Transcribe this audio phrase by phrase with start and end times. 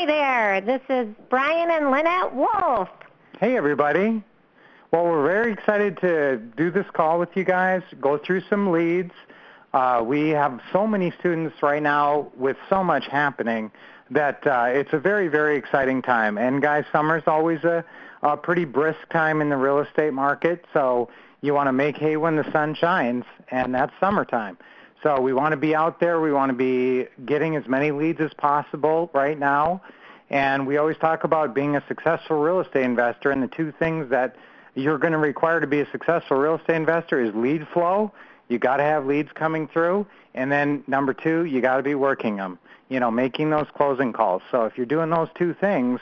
[0.00, 0.60] Hi there.
[0.62, 2.88] This is Brian and Lynette Wolf.
[3.38, 4.24] Hey, everybody.
[4.90, 9.12] Well, we're very excited to do this call with you guys, go through some leads.
[9.74, 13.70] Uh, we have so many students right now with so much happening
[14.10, 16.38] that uh, it's a very, very exciting time.
[16.38, 17.84] And guys, summer's always a,
[18.22, 21.10] a pretty brisk time in the real estate market, so
[21.42, 24.56] you want to make hay when the sun shines, and that's summertime.
[25.02, 26.20] So we want to be out there.
[26.20, 29.80] We want to be getting as many leads as possible right now.
[30.28, 33.30] And we always talk about being a successful real estate investor.
[33.30, 34.36] And the two things that
[34.74, 38.12] you're going to require to be a successful real estate investor is lead flow.
[38.48, 40.06] You got to have leads coming through.
[40.34, 42.58] And then number two, you got to be working them.
[42.88, 44.42] You know, making those closing calls.
[44.50, 46.00] So if you're doing those two things,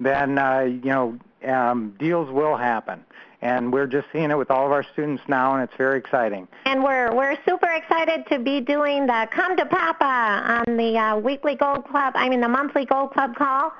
[0.00, 3.04] then uh, you know um, deals will happen
[3.42, 6.46] and we're just seeing it with all of our students now, and it's very exciting.
[6.66, 11.16] And we're we're super excited to be doing the Come to Papa on the uh,
[11.18, 12.12] weekly Gold Club.
[12.16, 13.72] I mean the monthly Gold Club call.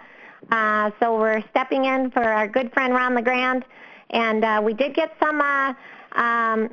[0.51, 3.65] Uh, so we're stepping in for our good friend Ron LeGrand,
[4.11, 5.75] and uh, we did get some uh,
[6.13, 6.71] um,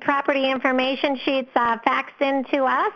[0.00, 2.92] property information sheets uh, faxed in to us.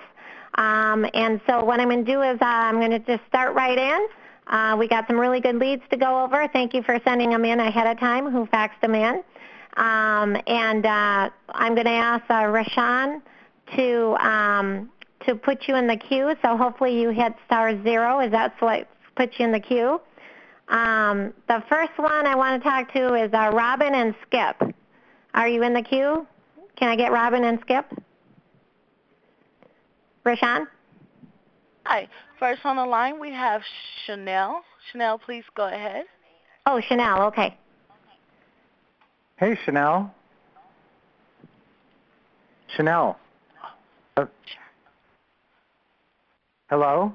[0.55, 3.55] Um, and so what I'm going to do is uh, I'm going to just start
[3.55, 4.07] right in.
[4.47, 6.49] Uh, we got some really good leads to go over.
[6.53, 9.23] Thank you for sending them in ahead of time who faxed them in.
[9.77, 13.21] Um, and uh, I'm going to ask uh, Rashawn
[13.77, 14.91] to um,
[15.27, 16.35] to put you in the queue.
[16.43, 18.21] So hopefully you hit star zero.
[18.21, 20.01] Is that what puts you in the queue?
[20.69, 24.75] Um, the first one I want to talk to is uh, Robin and Skip.
[25.35, 26.27] Are you in the queue?
[26.77, 27.87] Can I get Robin and Skip?
[30.25, 30.67] Rashawn?
[31.85, 32.09] Hi.
[32.39, 33.63] First on the line, we have
[34.05, 34.63] Chanel.
[34.93, 36.05] Chanel, please go ahead.
[36.67, 37.57] Oh, Chanel, okay.
[39.37, 40.13] Hey, Chanel.
[42.77, 43.19] Chanel.
[44.17, 44.27] Uh,
[46.69, 47.13] hello?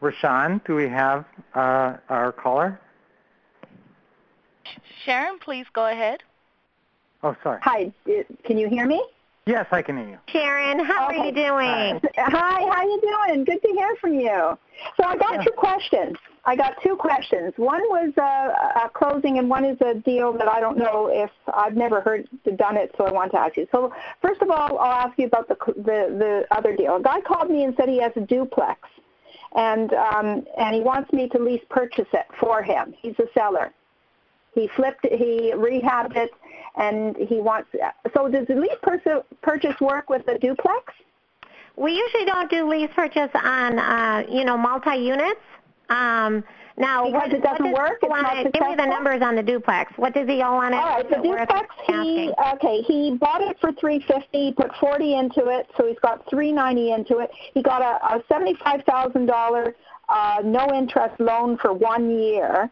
[0.00, 2.80] Rashawn, do we have uh, our caller?
[5.04, 6.20] Sharon, please go ahead.
[7.22, 7.58] Oh, sorry.
[7.62, 7.92] Hi,
[8.44, 9.04] can you hear me?
[9.50, 10.18] Yes, I can hear you.
[10.28, 11.18] Sharon, how okay.
[11.18, 12.00] are you doing?
[12.16, 13.44] Hi, how are you doing?
[13.44, 14.56] Good to hear from you.
[14.96, 15.42] So I got yeah.
[15.42, 16.16] two questions.
[16.44, 17.52] I got two questions.
[17.56, 21.30] One was a, a closing, and one is a deal that I don't know if
[21.52, 23.66] I've never heard done it, so I want to ask you.
[23.72, 26.94] So first of all, I'll ask you about the the, the other deal.
[26.96, 28.88] A guy called me and said he has a duplex,
[29.56, 32.94] and um, and he wants me to lease purchase it for him.
[33.02, 33.72] He's a seller.
[34.54, 36.30] He flipped, it he rehabbed it,
[36.76, 37.68] and he wants.
[38.14, 38.72] So does the lease
[39.42, 40.94] purchase work with the duplex?
[41.76, 45.40] We usually don't do lease purchase on, uh, you know, multi-units.
[45.88, 46.44] Um,
[46.76, 47.98] now, because what, it doesn't what work.
[48.02, 49.92] It's not give me the numbers on the duplex.
[49.96, 50.76] What does he owe on it?
[50.76, 51.68] All right, the duplex.
[51.86, 52.80] He okay.
[52.82, 54.52] He bought it for three fifty.
[54.52, 57.30] Put forty into it, so he's got three ninety into it.
[57.54, 59.74] He got a, a seventy five thousand dollar
[60.10, 62.70] uh, no interest loan for one year,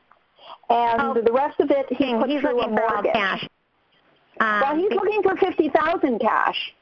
[0.71, 3.13] and oh, the rest of it he put he's through looking a mortgage.
[3.13, 3.49] For cash.
[4.41, 6.75] Um, well, he's looking for fifty thousand cash.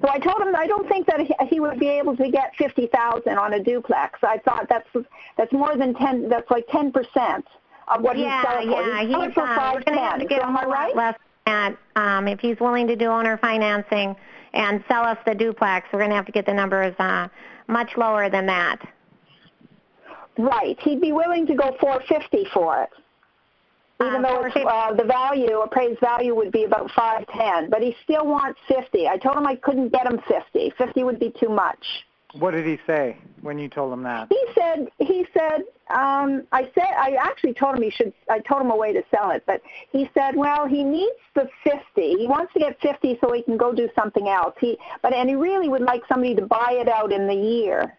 [0.00, 2.86] So I told him I don't think that he would be able to get fifty
[2.86, 4.18] thousand on a duplex.
[4.22, 4.88] I thought that's
[5.36, 6.28] that's more than ten.
[6.28, 7.44] That's like ten percent
[7.88, 8.82] of what yeah, he's selling for.
[8.82, 10.96] Yeah, he's selling for five we're going to have to get so a whole right?
[10.96, 12.00] less than that.
[12.00, 14.16] Um, if he's willing to do owner financing
[14.54, 17.28] and sell us the duplex, we're going to have to get the numbers uh,
[17.68, 18.78] much lower than that.
[20.40, 20.78] Right.
[20.80, 22.90] He'd be willing to go four fifty for it
[24.02, 28.26] even though it's, uh, the value, appraised value would be about 510, but he still
[28.26, 29.06] wants 50.
[29.06, 30.72] I told him I couldn't get him 50.
[30.76, 31.84] 50 would be too much.
[32.34, 34.28] What did he say when you told him that?
[34.30, 38.60] He said he said um I said I actually told him he should I told
[38.60, 41.80] him a way to sell it, but he said, well, he needs the 50.
[41.96, 44.54] He wants to get 50 so he can go do something else.
[44.60, 47.98] He but and he really would like somebody to buy it out in the year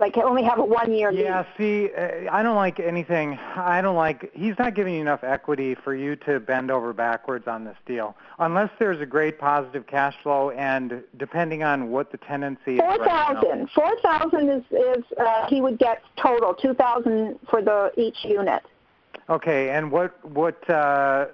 [0.00, 1.22] like only have a one year lease.
[1.22, 3.38] Yeah, see, uh, I don't like anything.
[3.54, 4.30] I don't like.
[4.34, 8.16] He's not giving you enough equity for you to bend over backwards on this deal,
[8.38, 12.78] unless there's a great positive cash flow and depending on what the tenancy.
[12.78, 13.60] Four thousand.
[13.60, 18.24] Right Four thousand is is uh, he would get total two thousand for the each
[18.24, 18.62] unit.
[19.28, 21.26] Okay, and what what uh,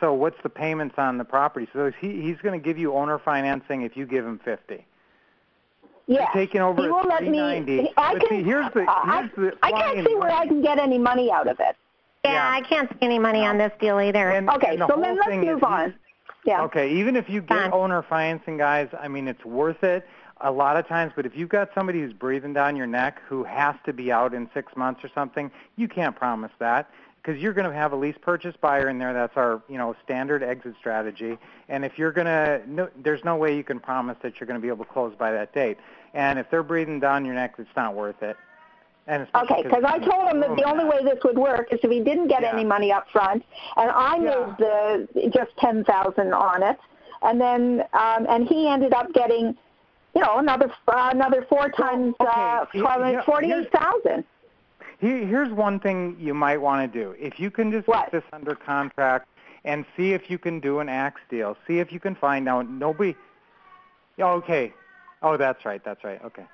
[0.00, 1.68] so what's the payments on the property?
[1.72, 4.86] So he he's going to give you owner financing if you give him fifty.
[6.06, 6.30] Yes.
[6.34, 7.40] taking over he will let me.
[7.96, 10.60] I but can, see, here's the, here's I, the I can't see where I can
[10.60, 11.76] get any money out of it.
[12.24, 12.50] Yeah, yeah.
[12.50, 13.46] I can't see any money no.
[13.46, 14.30] on this deal either.
[14.30, 15.94] And, okay, and the so then let's move on.
[16.44, 16.62] Yeah.
[16.62, 17.72] Okay, even if you get Fine.
[17.72, 20.06] owner financing, guys, I mean, it's worth it
[20.40, 21.12] a lot of times.
[21.14, 24.34] But if you've got somebody who's breathing down your neck who has to be out
[24.34, 26.90] in six months or something, you can't promise that.
[27.22, 29.12] Because you're going to have a lease purchase buyer in there.
[29.12, 31.38] That's our, you know, standard exit strategy.
[31.68, 34.58] And if you're going to, no, there's no way you can promise that you're going
[34.58, 35.78] to be able to close by that date.
[36.14, 38.36] And if they're breathing down your neck, it's not worth it.
[39.06, 41.90] And okay, because I told him that the only way this would work is if
[41.90, 42.52] he didn't get yeah.
[42.52, 43.44] any money up front,
[43.76, 44.22] and I yeah.
[44.22, 46.78] made the just ten thousand on it,
[47.22, 49.56] and then um, and he ended up getting,
[50.14, 52.30] you know, another uh, another four times okay.
[52.30, 54.24] uh, forty-eight thousand.
[55.02, 57.16] Here's one thing you might want to do.
[57.18, 58.12] If you can just what?
[58.12, 59.28] get this under contract
[59.64, 61.56] and see if you can do an axe deal.
[61.66, 63.16] See if you can find out nobody.
[64.16, 64.72] Okay.
[65.20, 65.82] Oh, that's right.
[65.84, 66.22] That's right.
[66.24, 66.44] Okay.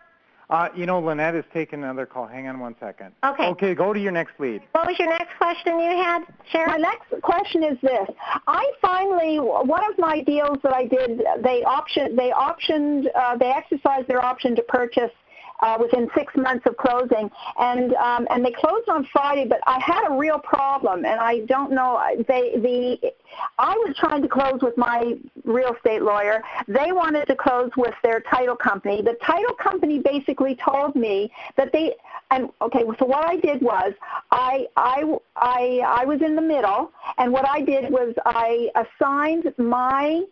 [0.49, 2.27] Uh, you know, Lynette is taking another call.
[2.27, 3.13] Hang on one second.
[3.23, 3.49] Okay.
[3.49, 4.63] Okay, go to your next lead.
[4.73, 6.71] What was your next question you had, Sharon?
[6.71, 8.09] My next question is this.
[8.47, 13.51] I finally, one of my deals that I did, they option, they optioned, uh, they
[13.51, 15.11] exercised their option to purchase
[15.61, 19.47] uh, within six months of closing, and um, and they closed on Friday.
[19.49, 22.01] But I had a real problem, and I don't know.
[22.29, 23.13] They the
[23.59, 25.15] I was trying to close with my
[25.45, 26.43] real estate lawyer.
[26.67, 29.03] They wanted to close with their title company.
[29.03, 31.95] The title company basically told me that they
[32.31, 32.85] and okay.
[32.99, 33.93] So what I did was
[34.31, 35.03] I I
[35.37, 40.23] I I was in the middle, and what I did was I assigned my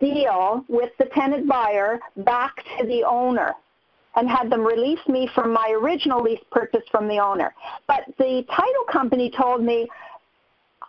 [0.00, 3.54] deal with the tenant buyer back to the owner
[4.18, 7.54] and had them release me from my original lease purchase from the owner.
[7.86, 9.86] But the title company told me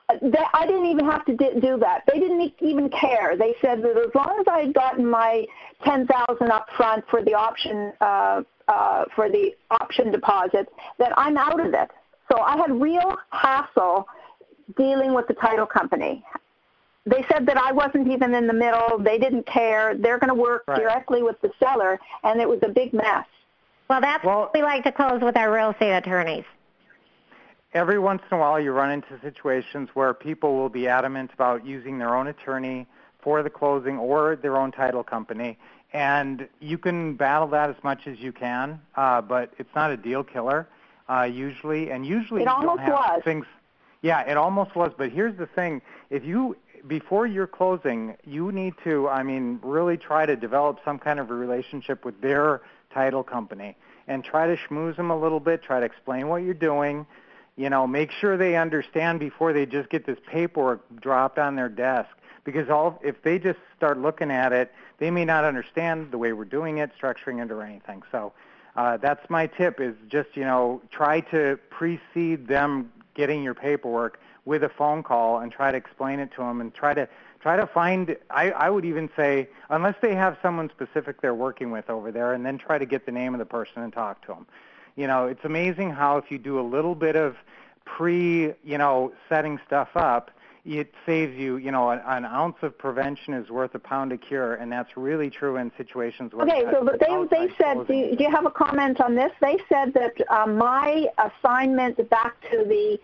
[0.09, 2.01] that I didn't even have to do that.
[2.11, 3.37] They didn't even care.
[3.37, 5.45] They said that as long as I had gotten my
[5.85, 10.67] ten thousand up front for the option uh, uh, for the option deposit,
[10.97, 11.91] that I'm out of it.
[12.31, 14.07] So I had real hassle
[14.75, 16.23] dealing with the title company
[17.09, 18.97] they said that I wasn't even in the middle.
[19.00, 19.95] They didn't care.
[19.95, 20.79] They're going to work right.
[20.79, 23.25] directly with the seller, and it was a big mess.
[23.89, 26.45] Well, that's well, what we like to close with our real estate attorneys.
[27.73, 31.65] Every once in a while, you run into situations where people will be adamant about
[31.65, 32.88] using their own attorney
[33.21, 35.57] for the closing or their own title company,
[35.94, 39.97] and you can battle that as much as you can, uh, but it's not a
[39.97, 40.67] deal killer
[41.09, 41.91] uh, usually.
[41.91, 43.21] And usually, it you almost don't have was.
[43.23, 43.45] things.
[44.01, 44.91] Yeah, it almost was.
[44.97, 46.55] But here's the thing: if you
[46.87, 51.29] before you're closing, you need to, I mean, really try to develop some kind of
[51.29, 52.61] a relationship with their
[52.93, 53.75] title company
[54.07, 57.05] and try to schmooze them a little bit, try to explain what you're doing,
[57.55, 61.69] you know, make sure they understand before they just get this paperwork dropped on their
[61.69, 62.09] desk
[62.43, 66.33] because all if they just start looking at it, they may not understand the way
[66.33, 68.01] we're doing it, structuring it or anything.
[68.11, 68.33] So,
[68.75, 74.19] uh, that's my tip is just, you know, try to precede them getting your paperwork
[74.50, 77.07] with a phone call and try to explain it to them and try to
[77.40, 81.69] try to find I, I would even say unless they have someone specific they're working
[81.69, 84.25] with over there and then try to get the name of the person and talk
[84.25, 84.48] to them
[84.96, 87.36] you know it's amazing how if you do a little bit of
[87.86, 90.31] pre you know setting stuff up
[90.66, 94.19] it saves you you know an, an ounce of prevention is worth a pound of
[94.19, 97.94] cure and that's really true in situations where okay so but they they said do
[97.94, 99.31] you, do you have a comment on this?
[99.42, 103.00] They said that um, my assignment back to the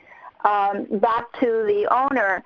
[0.45, 2.43] um, back to the owner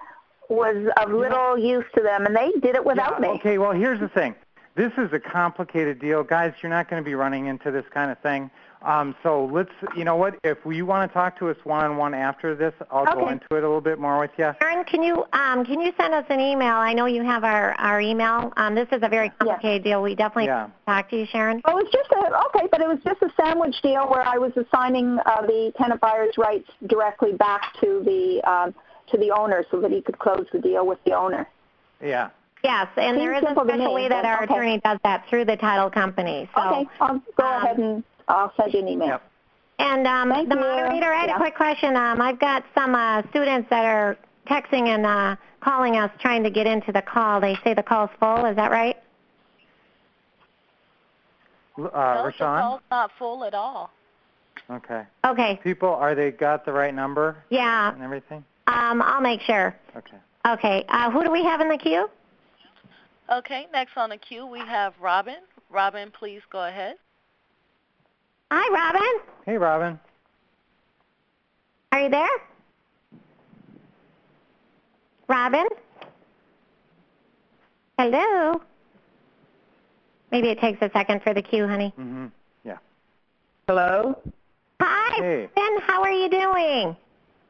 [0.49, 1.77] was of little yeah.
[1.77, 3.35] use to them, and they did it without yeah, me.
[3.35, 4.35] Okay, well, here's the thing.
[4.75, 6.23] This is a complicated deal.
[6.23, 8.49] Guys, you're not going to be running into this kind of thing.
[8.81, 12.55] Um, so let's, you know what, if you want to talk to us one-on-one after
[12.55, 13.13] this, I'll okay.
[13.13, 14.51] go into it a little bit more with you.
[14.61, 16.75] Aaron, can you, um, can you send us an email?
[16.75, 18.53] I know you have our, our email.
[18.55, 20.01] Um, this is a very complicated deal.
[20.01, 20.69] We definitely yeah.
[20.85, 21.61] talk to you, Sharon.
[21.65, 24.37] Oh, it was just a, okay, but it was just a sandwich deal where I
[24.37, 28.73] was assigning uh, the tenant buyer's rights directly back to the, um,
[29.07, 31.49] to the owner so that he could close the deal with the owner.
[32.01, 32.29] Yeah.
[32.63, 34.53] Yes, and Seems there is a special way that our okay.
[34.53, 36.49] attorney does that through the title company.
[36.53, 39.07] So, okay, I'll go um, ahead and I'll send you an email.
[39.07, 39.23] Yep.
[39.79, 40.61] And um, Thank the you.
[40.61, 41.35] moderator, I had Yeah.
[41.35, 41.95] a quick question.
[41.95, 44.17] Um, I've got some uh, students that are
[44.47, 47.39] texting and uh, calling us trying to get into the call.
[47.41, 48.45] They say the call's full.
[48.45, 48.97] Is that right?
[51.77, 52.59] Uh, no, the Rashawn?
[52.61, 53.89] call's not full at all.
[54.69, 55.03] Okay.
[55.25, 55.59] Okay.
[55.63, 57.93] People, are they got the right number Yeah.
[57.93, 58.43] and everything?
[58.67, 59.75] Um, I'll make sure.
[59.95, 60.17] Okay.
[60.45, 60.85] Okay.
[60.89, 62.09] Uh, who do we have in the queue?
[63.31, 65.37] Okay, next on the queue we have Robin.
[65.69, 66.95] Robin, please go ahead.
[68.51, 69.21] Hi, Robin.
[69.45, 69.99] Hey, Robin.
[71.91, 72.27] Are you there?
[75.27, 75.67] Robin?
[77.97, 78.61] Hello?
[80.31, 81.93] Maybe it takes a second for the queue, honey.
[81.99, 82.27] Mm-hmm.
[82.63, 82.77] Yeah.
[83.67, 84.19] Hello?
[84.81, 85.49] Hi, Hey.
[85.55, 85.77] Ben.
[85.85, 86.95] How are you doing?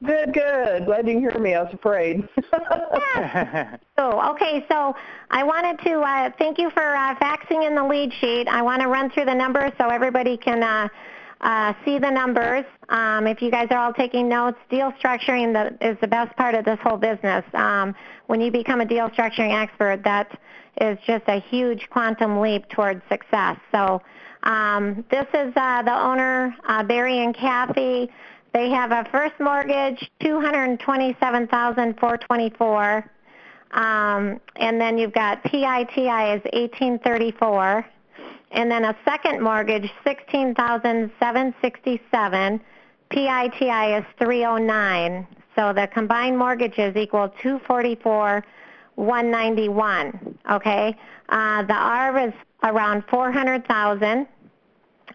[0.06, 0.86] Good, good.
[0.86, 1.56] Glad you can hear me.
[1.56, 2.27] I was afraid.
[4.01, 4.65] Oh, okay.
[4.72, 4.96] So
[5.29, 8.48] I wanted to uh, thank you for uh, faxing in the lead sheet.
[8.48, 10.88] I want to run through the numbers so everybody can uh,
[11.41, 12.63] uh, see the numbers.
[12.88, 16.56] Um, if you guys are all taking notes, deal structuring the, is the best part
[16.56, 17.44] of this whole business.
[17.53, 17.94] Um,
[18.27, 20.39] when you become a deal structuring expert, that
[20.79, 23.58] is just a huge quantum leap towards success.
[23.74, 24.01] So
[24.44, 28.10] um, this is uh, the owner, uh, Barry and Kathy.
[28.53, 33.10] They have a first mortgage, two hundred twenty-seven thousand four twenty-four,
[33.72, 37.86] um, and then you've got PITI is eighteen thirty-four,
[38.51, 42.60] and then a second mortgage, sixteen thousand seven sixty-seven.
[43.12, 45.27] PITI is three oh nine.
[45.56, 48.44] So the combined mortgages equal two forty-four,
[48.96, 50.38] one ninety-one.
[50.51, 50.96] Okay,
[51.29, 54.27] uh, the ARV is around four hundred thousand,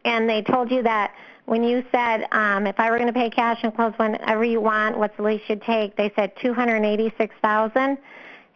[0.05, 1.13] and they told you that
[1.47, 4.61] when you said um, if I were going to pay cash and close whenever you
[4.61, 5.97] want, what's the least you'd take?
[5.97, 7.99] They said two hundred eighty-six thousand,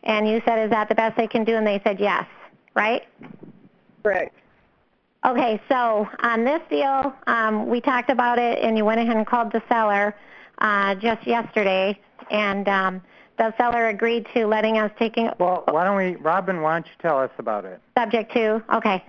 [0.04, 1.56] and you said, is that the best they can do?
[1.56, 2.26] And they said yes,
[2.74, 3.02] right?
[4.02, 4.34] Correct.
[5.26, 9.26] Okay, so on this deal, um, we talked about it, and you went ahead and
[9.26, 10.14] called the seller
[10.58, 11.98] uh, just yesterday,
[12.30, 13.02] and um,
[13.36, 16.86] the seller agreed to letting us take it Well, why don't we, Robin, why don't
[16.86, 17.80] you tell us about it?
[17.98, 18.62] subject to.
[18.74, 19.04] Okay,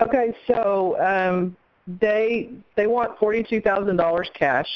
[0.00, 1.56] Okay, so um,
[2.00, 4.68] they they want forty-two thousand dollars cash,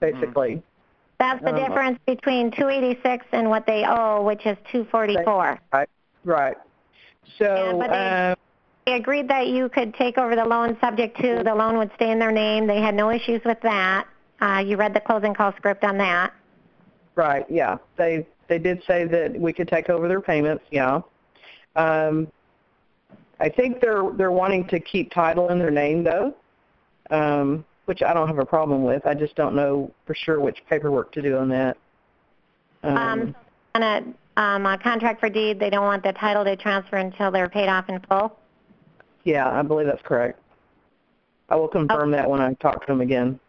[0.00, 0.62] basically.
[1.18, 5.58] that's the Um, difference between 286 and what they owe, which is 244.
[5.72, 5.88] Right.
[6.24, 6.56] Right.
[7.38, 7.44] So
[7.78, 8.36] Yeah, they- um,
[8.86, 12.10] They agreed that you could take over the loan subject to the loan would stay
[12.10, 12.66] in their name.
[12.66, 14.06] They had no issues with that.
[14.40, 16.32] Uh, you read the closing call script on that.
[17.16, 20.64] right, yeah, they they did say that we could take over their payments.
[20.70, 21.02] Yeah.
[21.76, 22.28] Um,
[23.40, 26.34] I think they're they're wanting to keep title in their name though,
[27.10, 29.06] um, which I don't have a problem with.
[29.06, 31.76] I just don't know for sure which paperwork to do on that.
[32.82, 33.34] Um, Um,
[33.74, 37.30] on a, um, a contract for deed, they don't want the title to transfer until
[37.30, 38.36] they're paid off in full.
[39.24, 40.40] yeah, I believe that's correct.
[41.48, 43.40] I will confirm that when I talk to them again.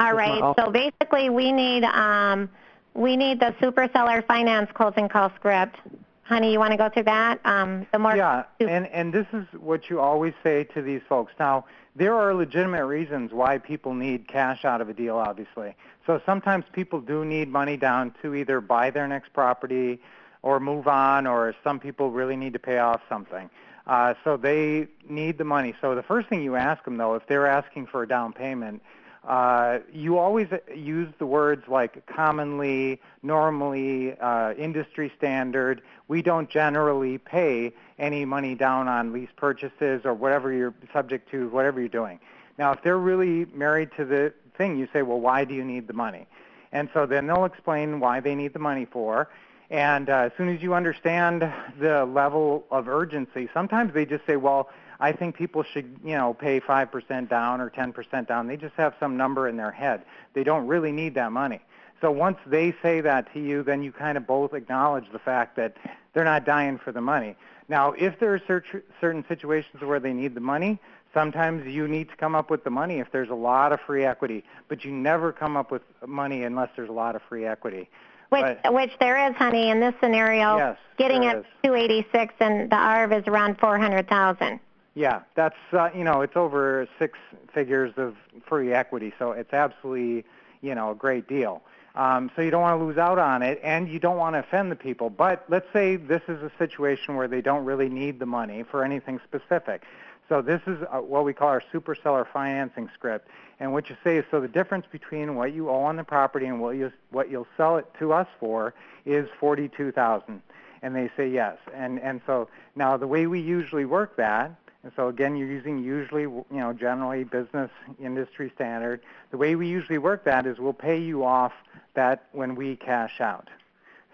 [0.00, 0.42] All right.
[0.58, 2.48] So basically, we need um,
[2.94, 5.76] we need the super seller finance closing call script.
[6.24, 7.40] Honey, you want to go through that?
[7.44, 11.32] Um, the more Yeah, and and this is what you always say to these folks.
[11.38, 11.64] Now,
[11.96, 15.74] there are legitimate reasons why people need cash out of a deal, obviously.
[16.06, 20.00] So sometimes people do need money down to either buy their next property
[20.42, 23.50] or move on, or some people really need to pay off something.
[23.86, 25.74] Uh, so they need the money.
[25.80, 28.82] So the first thing you ask them, though, if they're asking for a down payment,
[29.26, 35.80] uh, you always use the words like commonly, normally, uh, industry standard.
[36.08, 41.48] We don't generally pay any money down on lease purchases or whatever you're subject to,
[41.50, 42.18] whatever you're doing.
[42.58, 45.86] Now, if they're really married to the thing, you say, well, why do you need
[45.86, 46.26] the money?
[46.72, 49.28] And so then they'll explain why they need the money for.
[49.70, 54.36] And uh, as soon as you understand the level of urgency, sometimes they just say,
[54.36, 54.68] well,
[55.02, 58.46] I think people should, you know, pay 5% down or 10% down.
[58.46, 60.02] They just have some number in their head.
[60.32, 61.60] They don't really need that money.
[62.00, 65.56] So once they say that to you, then you kind of both acknowledge the fact
[65.56, 65.76] that
[66.14, 67.36] they're not dying for the money.
[67.68, 70.78] Now, if there are cer- certain situations where they need the money,
[71.12, 74.04] sometimes you need to come up with the money if there's a lot of free
[74.04, 77.88] equity, but you never come up with money unless there's a lot of free equity.
[78.28, 80.56] which but- which there is, honey, in this scenario.
[80.56, 81.44] Yes, getting is.
[81.62, 84.60] to 286 and the ARV is around 400,000.
[84.94, 87.18] Yeah, that's uh, you know it's over six
[87.54, 88.14] figures of
[88.46, 90.24] free equity, so it's absolutely
[90.60, 91.62] you know a great deal.
[91.94, 94.40] Um, so you don't want to lose out on it, and you don't want to
[94.40, 95.10] offend the people.
[95.10, 98.84] But let's say this is a situation where they don't really need the money for
[98.84, 99.82] anything specific.
[100.28, 103.28] So this is uh, what we call our super seller financing script.
[103.60, 106.46] And what you say is, so the difference between what you owe on the property
[106.46, 108.74] and what you what you'll sell it to us for
[109.06, 110.42] is forty-two thousand.
[110.82, 111.56] And they say yes.
[111.74, 115.78] And and so now the way we usually work that and so again, you're using
[115.78, 117.70] usually, you know, generally business
[118.02, 119.00] industry standard.
[119.30, 121.52] The way we usually work that is we'll pay you off
[121.94, 123.48] that when we cash out.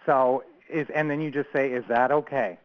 [0.05, 2.59] So is, and then you just say, is that okay?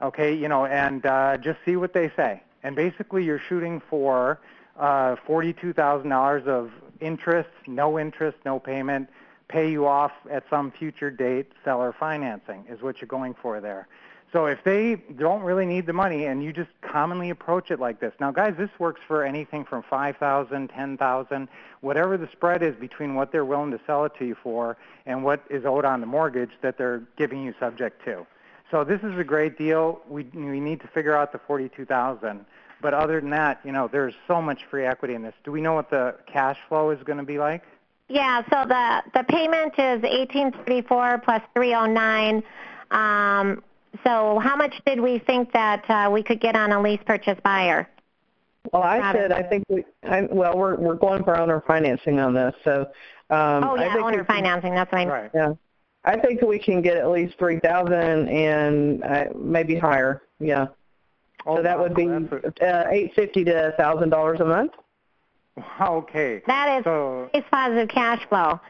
[0.00, 2.42] Okay, you know, and uh, just see what they say.
[2.62, 4.38] And basically, you're shooting for
[4.78, 9.08] uh, $42,000 of interest, no interest, no payment,
[9.48, 13.86] pay you off at some future date, seller financing is what you're going for there.
[14.34, 18.00] So if they don't really need the money and you just commonly approach it like
[18.00, 18.12] this.
[18.18, 21.48] Now guys, this works for anything from 5,000, 10,000,
[21.82, 24.76] whatever the spread is between what they're willing to sell it to you for
[25.06, 28.26] and what is owed on the mortgage that they're giving you subject to.
[28.72, 30.00] So this is a great deal.
[30.08, 32.44] We we need to figure out the 42,000.
[32.82, 35.34] But other than that, you know, there's so much free equity in this.
[35.44, 37.62] Do we know what the cash flow is going to be like?
[38.08, 42.42] Yeah, so the the payment is 1834 plus 309.
[42.90, 43.62] Um,
[44.02, 47.38] so how much did we think that uh, we could get on a lease purchase
[47.44, 47.88] buyer?
[48.72, 49.84] Well, I Got said I think we.
[50.02, 52.86] I, well, we're we're going for owner financing on this, so.
[53.30, 55.30] Um, Oh, I yeah, think owner we financing, that's what I Right.
[55.34, 55.52] Yeah,
[56.04, 60.22] I think we can get at least three thousand and uh, maybe higher.
[60.40, 60.68] Yeah.
[61.46, 64.44] Oh, so that wow, would be that's uh, eight fifty to a thousand dollars a
[64.44, 64.72] month.
[65.80, 66.42] okay.
[66.46, 68.60] That is So nice positive cash flow.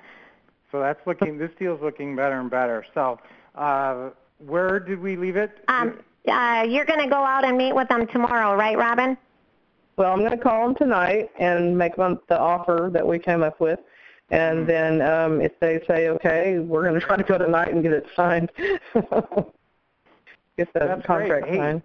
[0.72, 1.38] so that's looking.
[1.38, 2.84] This deal's looking better and better.
[2.94, 3.18] So
[3.54, 5.64] uh, where did we leave it?
[5.68, 5.98] Um,
[6.28, 9.16] uh, you're going to go out and meet with them tomorrow, right, Robin?
[9.96, 13.42] Well, I'm going to call them tonight and make them the offer that we came
[13.42, 13.78] up with,
[14.30, 14.66] and Mhm.
[14.66, 17.92] then um, if they say okay, we're going to try to go tonight and get
[17.92, 18.50] it signed.
[20.56, 21.06] get the That's great.
[21.06, 21.82] contract Hey.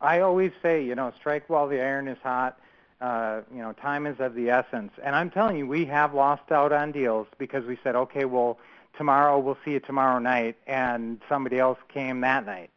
[0.00, 2.58] I always say, you know, strike while the iron is hot.
[3.00, 4.92] Uh, you know, time is of the essence.
[5.02, 8.58] And I'm telling you, we have lost out on deals because we said, okay, well,
[8.96, 12.70] tomorrow we'll see you tomorrow night, and somebody else came that night.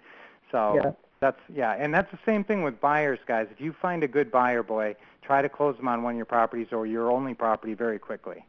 [0.52, 0.92] So Yeah.
[1.20, 3.48] that's yeah, and that's the same thing with buyers, guys.
[3.52, 6.26] If you find a good buyer, boy, try to close them on one of your
[6.26, 8.46] properties or your only property very quickly.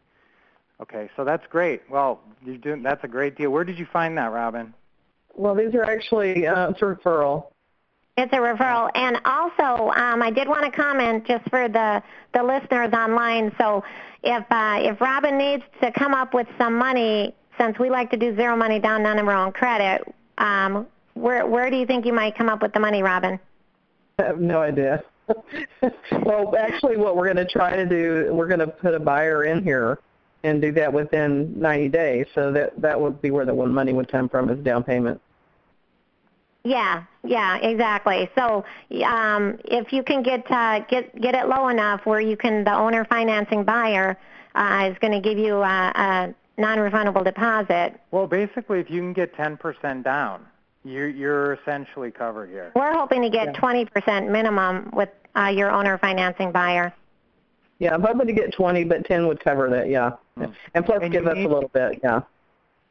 [0.80, 1.82] Okay, so that's great.
[1.88, 3.50] Well, you're doing that's a great deal.
[3.50, 4.74] Where did you find that, Robin?
[5.34, 7.46] Well, these are actually uh, it's a referral.
[8.16, 8.90] It's a referral.
[8.94, 12.02] And also, um, I did want to comment just for the,
[12.32, 13.52] the listeners online.
[13.58, 13.82] So
[14.22, 18.16] if, uh, if Robin needs to come up with some money, since we like to
[18.16, 20.02] do zero money down, none of our own credit,
[20.38, 23.38] um, where, where do you think you might come up with the money, Robin?
[24.18, 25.02] I have no idea.
[26.24, 29.44] well, actually, what we're going to try to do, we're going to put a buyer
[29.44, 29.98] in here
[30.42, 32.26] and do that within 90 days.
[32.34, 35.20] So that that would be where the one money would come from is down payment.
[36.64, 38.30] Yeah, yeah, exactly.
[38.34, 38.64] So
[39.04, 42.74] um, if you can get uh, get get it low enough where you can, the
[42.74, 44.18] owner financing buyer
[44.54, 48.00] uh, is going to give you a, a non-refundable deposit.
[48.10, 50.46] Well, basically, if you can get 10% down,
[50.84, 52.70] you're you're essentially covered here.
[52.76, 53.60] We're hoping to get Yeah.
[53.60, 56.92] 20% minimum with uh, your owner financing buyer.
[57.78, 59.88] Yeah, I'm hoping to get 20, but 10 would cover that.
[59.88, 60.52] Yeah, Mm.
[60.74, 62.00] and plus And give us need- a little bit.
[62.04, 62.20] Yeah.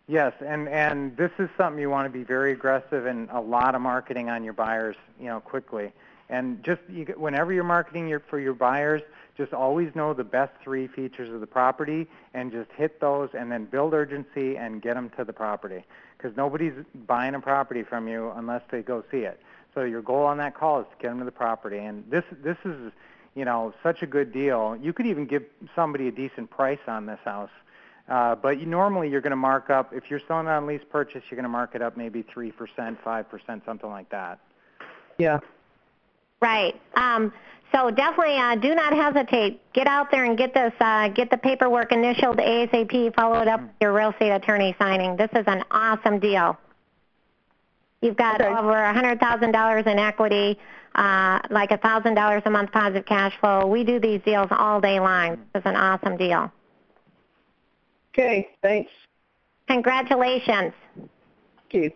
[0.07, 3.73] Yes, and and this is something you want to be very aggressive and a lot
[3.75, 5.93] of marketing on your buyers, you know, quickly.
[6.29, 9.01] And just you, whenever you're marketing your for your buyers,
[9.37, 13.51] just always know the best three features of the property and just hit those and
[13.51, 15.83] then build urgency and get them to the property
[16.17, 16.73] because nobody's
[17.07, 19.39] buying a property from you unless they go see it.
[19.73, 21.79] So your goal on that call is to get them to the property.
[21.79, 22.91] And this this is,
[23.35, 24.77] you know, such a good deal.
[24.79, 25.43] You could even give
[25.75, 27.49] somebody a decent price on this house.
[28.07, 31.23] Uh, but you, normally you're going to mark up, if you're selling on lease purchase,
[31.29, 34.39] you're going to mark it up maybe 3%, 5%, something like that.
[35.17, 35.39] Yeah.
[36.43, 36.75] Right.
[36.95, 37.31] Um,
[37.73, 39.61] so definitely uh, do not hesitate.
[39.71, 43.61] Get out there and get this, uh, get the paperwork initialed ASAP, follow it up
[43.61, 45.15] with your real estate attorney signing.
[45.15, 46.57] This is an awesome deal.
[48.01, 48.53] You've got Okay.
[48.53, 50.59] over $100,000 in equity,
[50.95, 53.65] uh, like $1,000 a month positive cash flow.
[53.65, 55.37] We do these deals all day long.
[55.53, 56.51] This is an awesome deal.
[58.13, 58.49] Okay.
[58.61, 58.91] Thanks.
[59.69, 60.73] Congratulations.
[60.97, 61.09] Thank
[61.71, 61.91] you.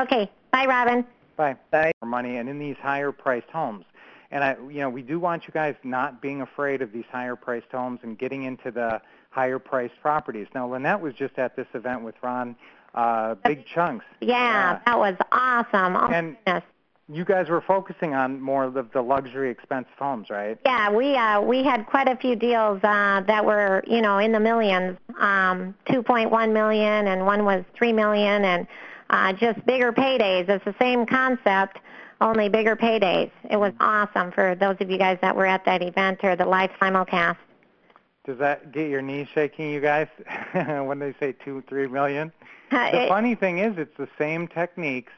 [0.00, 0.30] Okay.
[0.50, 1.06] Bye, Robin.
[1.36, 1.56] Bye.
[1.70, 1.92] Bye.
[2.02, 3.84] More money and in these higher priced homes.
[4.30, 7.36] And I, you know, we do want you guys not being afraid of these higher
[7.36, 10.48] priced homes and getting into the higher priced properties.
[10.54, 12.56] Now, Lynette was just at this event with Ron,
[12.94, 14.04] uh, Big Chunks.
[14.20, 14.78] Yeah, Yeah.
[14.86, 15.96] that was awesome.
[15.96, 16.64] Oh, And- goodness.
[17.08, 20.58] You guys were focusing on more of the, the luxury expensive homes, right?
[20.66, 24.32] Yeah, we uh, we had quite a few deals uh, that were you know in
[24.32, 28.66] the millions, um, 2.1 million, and one was 3 million, and
[29.10, 30.48] uh, just bigger paydays.
[30.48, 31.78] It's the same concept,
[32.20, 33.30] only bigger paydays.
[33.50, 36.46] It was awesome for those of you guys that were at that event or the
[36.46, 37.36] live simulcast.
[38.24, 40.08] Does that get your knees shaking, you guys,
[40.52, 42.32] when they say two, three million?
[42.72, 45.12] Uh, The it- funny thing is, it's the same techniques,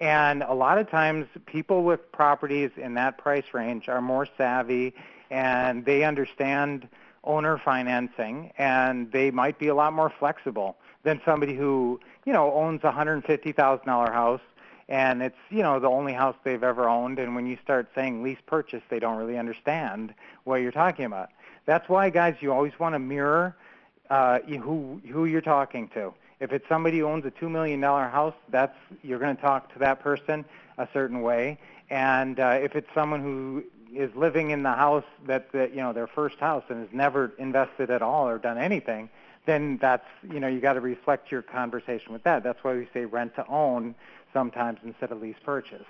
[0.00, 4.94] and a lot of times people with properties in that price range are more savvy,
[5.30, 6.88] and they understand
[7.24, 12.52] owner financing, and they might be a lot more flexible than somebody who, you know,
[12.52, 14.42] owns a hundred and fifty thousand dollar house,
[14.86, 17.18] and it's, you know, the only house they've ever owned.
[17.18, 20.12] And when you start saying lease purchase, they don't really understand
[20.44, 21.30] what you're talking about.
[21.64, 23.56] That's why, guys, you always want to mirror
[24.10, 26.12] uh, who who you're talking to.
[26.38, 29.72] If it's somebody who owns a two million dollar house, that's you're going to talk
[29.72, 30.44] to that person
[30.76, 31.58] a certain way.
[31.88, 33.64] And uh, if it's someone who
[33.94, 37.32] is living in the house that, that you know their first house and has never
[37.38, 39.08] invested at all or done anything,
[39.48, 42.44] then that's you know you got to reflect your conversation with that.
[42.44, 43.94] That's why we say rent to own
[44.32, 45.86] sometimes instead of lease purchase.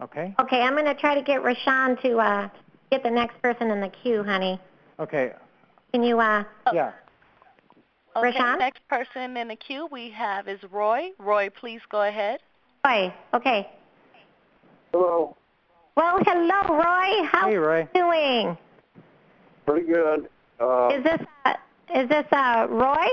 [0.00, 0.34] Okay.
[0.40, 2.48] okay, I'm going to try to get Rashawn to uh,
[2.90, 4.58] get the next person in the queue, honey.
[4.98, 5.32] Okay.
[5.92, 6.18] Can you?
[6.18, 6.42] Uh,
[6.72, 6.92] Yeah.
[8.16, 8.58] Okay, Rashawn?
[8.58, 11.10] next person in the queue we have is Roy.
[11.18, 12.40] Roy, please go ahead.
[12.84, 13.70] Roy, okay.
[14.92, 15.36] Hello.
[15.96, 17.26] Well, hello, Roy.
[17.30, 17.68] How Hey, Roy.
[17.68, 18.58] are you doing?
[19.66, 20.28] Pretty good.
[20.58, 21.54] Uh, Is this uh,
[21.94, 23.06] is this uh, Roy?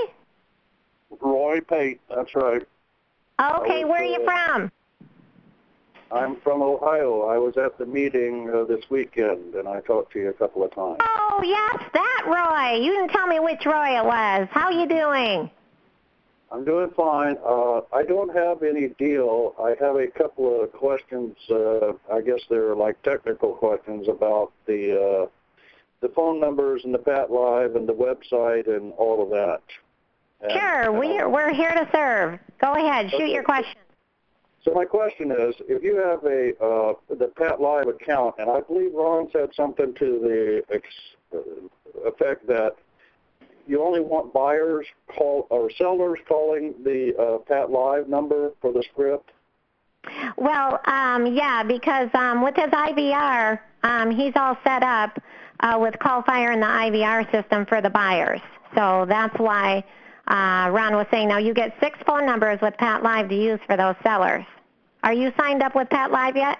[1.20, 2.62] Roy Pate, that's right.
[3.40, 4.72] Okay, was, where are you uh, from?
[6.12, 7.22] I'm from Ohio.
[7.22, 10.64] I was at the meeting uh, this weekend, and I talked to you a couple
[10.64, 10.98] of times.
[11.00, 12.82] Oh, yes, that Roy.
[12.84, 14.48] You didn't tell me which Roy it was.
[14.50, 15.50] How are you doing?
[16.52, 17.36] I'm doing fine.
[17.46, 19.54] Uh, I don't have any deal.
[19.62, 21.36] I have a couple of questions.
[21.48, 25.26] Uh, I guess they're like technical questions about the uh,
[26.00, 29.62] the phone numbers and the Pat Live and the website and all of that.
[30.40, 32.38] And, Sure, uh, we're we're here to serve.
[32.60, 33.32] Go ahead, shoot Okay.
[33.32, 33.76] your question.
[34.64, 38.60] So my question is, if you have a uh, the Pat Live account, and I
[38.60, 40.86] believe Ron said something to the ex-
[41.34, 41.38] uh,
[42.06, 42.76] effect that
[43.66, 48.82] you only want buyers call or sellers calling the uh, Pat Live number for the
[48.82, 49.30] script.
[50.36, 55.18] Well, um, yeah, because um, with his IVR, um, he's all set up
[55.60, 58.40] uh, with Call Fire and the IVR system for the buyers.
[58.74, 59.84] So that's why
[60.28, 63.60] uh, Ron was saying now you get six phone numbers with Pat Live to use
[63.66, 64.44] for those sellers.
[65.02, 66.58] Are you signed up with Pat Live yet?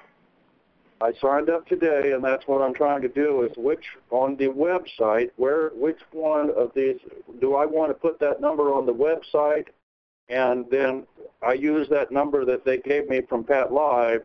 [1.03, 3.43] I signed up today, and that's what I'm trying to do.
[3.43, 6.97] Is which on the website, where which one of these
[7.41, 9.69] do I want to put that number on the website,
[10.29, 11.07] and then
[11.43, 14.25] I use that number that they gave me from Pat Live,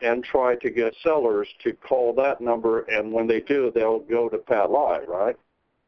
[0.00, 4.28] and try to get sellers to call that number, and when they do, they'll go
[4.28, 5.36] to Pat Live, right?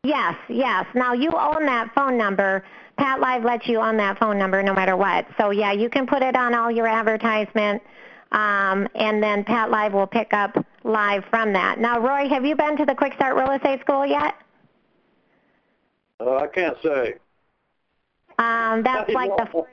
[0.03, 0.87] Yes, yes.
[0.95, 2.65] Now you own that phone number.
[2.97, 5.27] Pat Live lets you own that phone number no matter what.
[5.39, 7.83] So yeah, you can put it on all your advertisement,
[8.33, 11.79] um, and then Pat Live will pick up live from that.
[11.79, 14.35] Now, Roy, have you been to the Quick Start Real Estate School yet?
[16.19, 17.15] Uh, I can't say.
[18.39, 19.65] Um, that's like the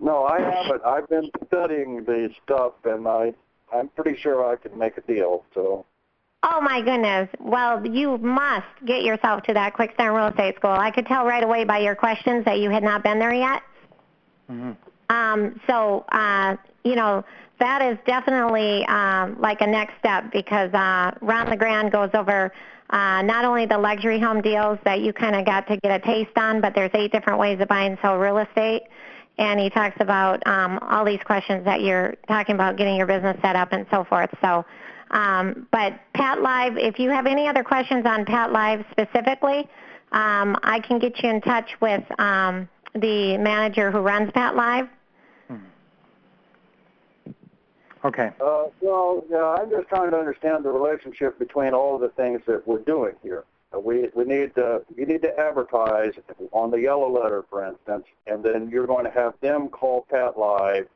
[0.00, 0.82] no, I haven't.
[0.84, 3.34] I've been studying the stuff, and I
[3.72, 5.44] I'm pretty sure I can make a deal.
[5.54, 5.84] So.
[6.42, 7.28] Oh my goodness.
[7.40, 10.70] Well, you must get yourself to that Quick Start Real Estate School.
[10.70, 13.62] I could tell right away by your questions that you had not been there yet.
[14.46, 14.72] hmm
[15.10, 17.24] Um, so, uh, you know,
[17.58, 22.52] that is definitely um, like a next step because uh, Ron LeGrand goes over
[22.90, 26.04] uh, not only the luxury home deals that you kind of got to get a
[26.04, 28.82] taste on, but there's eight different ways to buy and sell real estate.
[29.38, 33.36] And he talks about um, all these questions that you're talking about getting your business
[33.42, 34.30] set up and so forth.
[34.40, 34.64] So,
[35.10, 39.68] um, but Pat Live, if you have any other questions on Pat Live specifically,
[40.12, 44.88] um, I can get you in touch with um, the manager who runs Pat Live.
[48.04, 48.30] Okay.
[48.40, 52.40] Uh, well, yeah, I'm just trying to understand the relationship between all of the things
[52.46, 53.44] that we're doing here.
[53.78, 56.12] We we need to you need to advertise
[56.52, 60.38] on the yellow letter, for instance, and then you're going to have them call Pat
[60.38, 60.88] Live,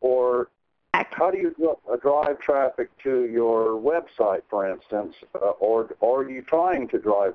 [0.00, 0.48] or
[0.92, 1.54] how do you
[1.90, 6.98] uh, drive traffic to your website, for instance, uh, or or are you trying to
[6.98, 7.34] drive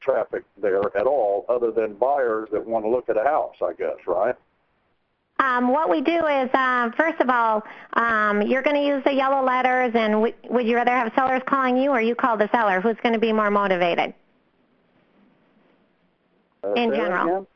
[0.00, 3.56] traffic there at all, other than buyers that want to look at a house?
[3.62, 4.36] I guess, right?
[5.40, 9.12] Um, what we do is, uh, first of all, um, you're going to use the
[9.12, 12.48] yellow letters, and w- would you rather have sellers calling you or you call the
[12.50, 12.80] seller?
[12.80, 14.14] Who's going to be more motivated?
[16.64, 17.46] Uh, In general.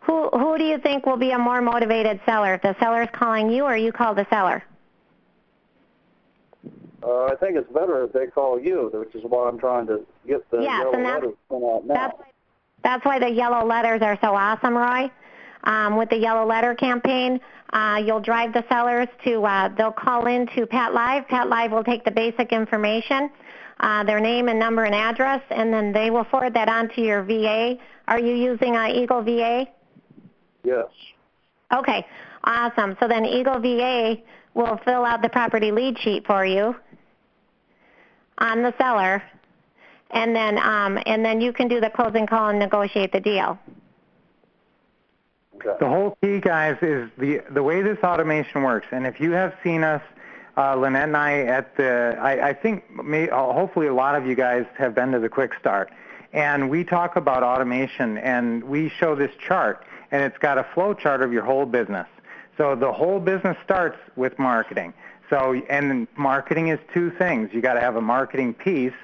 [0.00, 2.54] Who who do you think will be a more motivated seller?
[2.54, 4.64] If the seller's calling you or you call the seller?
[7.02, 10.04] Uh, I think it's better if they call you, which is why I'm trying to
[10.26, 11.94] get the Yes, yellow letters out now.
[11.94, 12.18] That's
[12.82, 15.10] that's why the yellow letters are so awesome, Roy.
[15.64, 17.40] Um, with the yellow letter campaign,
[17.72, 21.26] uh, you'll drive the sellers to uh, they'll call in to Pat Live.
[21.28, 23.30] Pat Live will take the basic information,
[23.80, 27.02] uh, their name and number and address, and then they will forward that on to
[27.02, 27.76] your VA.
[28.06, 29.66] Are you using uh, Eagle VA?
[30.64, 30.86] Yes.
[31.72, 32.06] Okay,
[32.44, 32.96] awesome.
[33.00, 34.16] So then Eagle VA
[34.54, 36.74] will fill out the property lead sheet for you
[38.38, 39.22] on the seller,
[40.10, 43.58] and then um, and then you can do the closing call and negotiate the deal.
[45.66, 45.76] Okay.
[45.80, 48.86] The whole key, guys, is the the way this automation works.
[48.92, 50.02] And if you have seen us,
[50.56, 54.26] uh, Lynette and I, at the, I, I think may, uh, hopefully a lot of
[54.26, 55.90] you guys have been to the Quick Start,
[56.32, 60.94] and we talk about automation, and we show this chart, and it's got a flow
[60.94, 62.06] chart of your whole business.
[62.56, 64.94] So the whole business starts with marketing.
[65.30, 67.50] So and marketing is two things.
[67.52, 68.94] You got to have a marketing piece.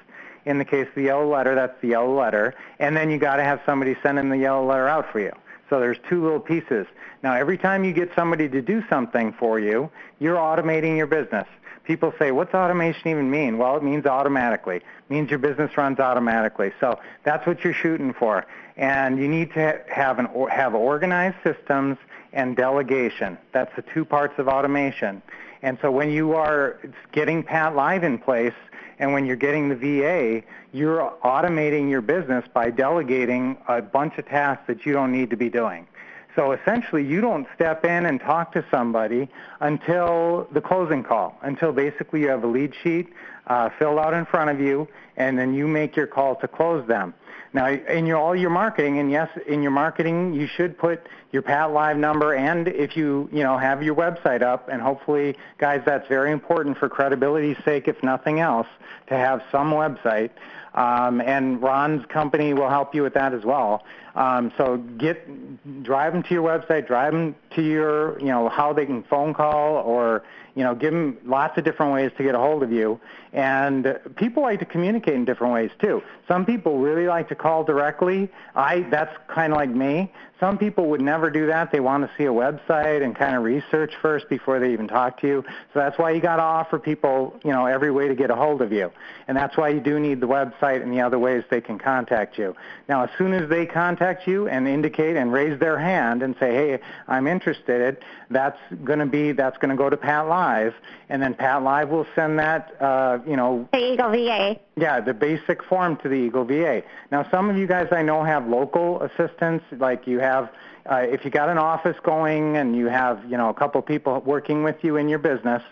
[0.45, 3.37] In the case of the yellow letter, that's the yellow letter, and then you got
[3.37, 5.31] to have somebody sending the yellow letter out for you.
[5.69, 6.85] So there's two little pieces.
[7.23, 11.47] Now every time you get somebody to do something for you, you're automating your business.
[11.85, 13.57] people say, what's automation even mean?
[13.57, 14.77] Well, it means automatically.
[14.77, 16.71] It means your business runs automatically.
[16.79, 18.45] So that's what you're shooting for.
[18.77, 21.97] And you need to have an have organized systems
[22.33, 23.37] and delegation.
[23.53, 25.21] That's the two parts of automation.
[25.61, 26.79] And so when you are
[27.11, 28.53] getting Pat Live in place
[28.99, 34.27] and when you're getting the VA, you're automating your business by delegating a bunch of
[34.27, 35.87] tasks that you don't need to be doing.
[36.35, 39.29] So essentially, you don't step in and talk to somebody
[39.61, 43.13] until the closing call, until basically you have a lead sheet
[43.47, 46.85] uh, filled out in front of you, and then you make your call to close
[46.87, 47.13] them.
[47.55, 51.41] Now, in your, all your marketing, and yes, in your marketing, you should put your
[51.41, 55.81] Pat Live number, and if you you know have your website up, and hopefully, guys,
[55.85, 58.67] that's very important for credibility's sake, if nothing else,
[59.07, 60.31] to have some website.
[60.73, 63.85] Um, and Ron's company will help you with that as well.
[64.15, 68.71] Um, so get drive them to your website, drive them to your you know how
[68.73, 70.23] they can phone call or
[70.55, 72.99] you know give them lots of different ways to get a hold of you.
[73.33, 76.01] And people like to communicate in different ways too.
[76.29, 78.29] Some people really like to call directly.
[78.55, 80.11] I that's kind of like me.
[80.39, 81.71] Some people would never do that.
[81.71, 85.19] They want to see a website and kind of research first before they even talk
[85.21, 85.45] to you.
[85.73, 88.35] So that's why you got to offer people, you know, every way to get a
[88.35, 88.91] hold of you.
[89.29, 92.37] And that's why you do need the website and the other ways they can contact
[92.37, 92.53] you.
[92.89, 96.53] Now, as soon as they contact you and indicate and raise their hand and say,
[96.53, 97.97] "Hey, I'm interested,"
[98.29, 100.73] that's going to be that's going to go to Pat Live,
[101.09, 104.59] and then Pat Live will send that, uh, you know, the Eagle VA.
[104.77, 106.83] Yeah, the basic form to the Eagle VA.
[107.11, 110.49] Now, some of you guys I know have local assistants, like you have.
[110.87, 114.21] Uh, if you got an office going and you have, you know, a couple people
[114.23, 115.63] working with you in your business,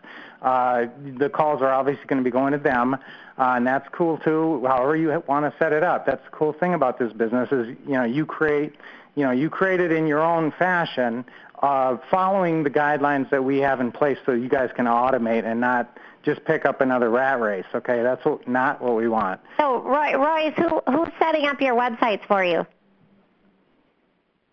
[0.43, 2.97] uh, the calls are obviously going to be going to them, uh,
[3.37, 4.63] and that's cool too.
[4.67, 7.75] However you want to set it up, that's the cool thing about this business is,
[7.87, 8.75] you know, you create,
[9.15, 11.23] you know, you create it in your own fashion,
[11.61, 15.61] uh, following the guidelines that we have in place, so you guys can automate and
[15.61, 17.65] not just pick up another rat race.
[17.73, 19.39] Okay, that's what, not what we want.
[19.57, 22.65] So, Roy, Royce, who who's setting up your websites for you?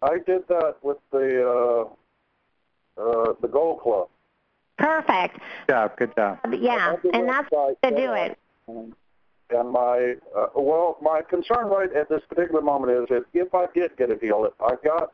[0.03, 1.89] I did that with the
[2.97, 4.09] uh, uh, the Gold Club.
[4.81, 5.39] Perfect.
[5.67, 5.97] Good job.
[5.97, 6.39] Good job.
[6.59, 8.39] Yeah, and that's to do it.
[8.67, 13.67] And my uh, well, my concern right at this particular moment is that if I
[13.75, 15.13] did get a deal, I've got,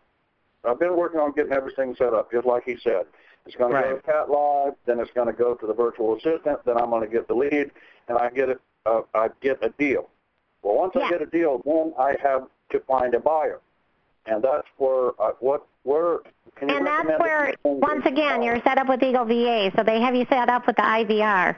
[0.64, 3.07] I've been working on getting everything set up, just like he said.
[3.46, 6.16] It's going to go to Pat Live, then it's going to go to the virtual
[6.16, 7.70] assistant, then I'm going to get the lead,
[8.09, 10.09] and I get a, uh, I get a deal.
[10.62, 11.02] Well, once Yeah.
[11.02, 13.61] I get a deal, then I have to find a buyer,
[14.26, 16.18] and that's where uh, what where
[16.57, 19.70] can you And that's recommend where, a once again, you're set up with Eagle VA,
[19.77, 21.57] so they have you set up with the IVR,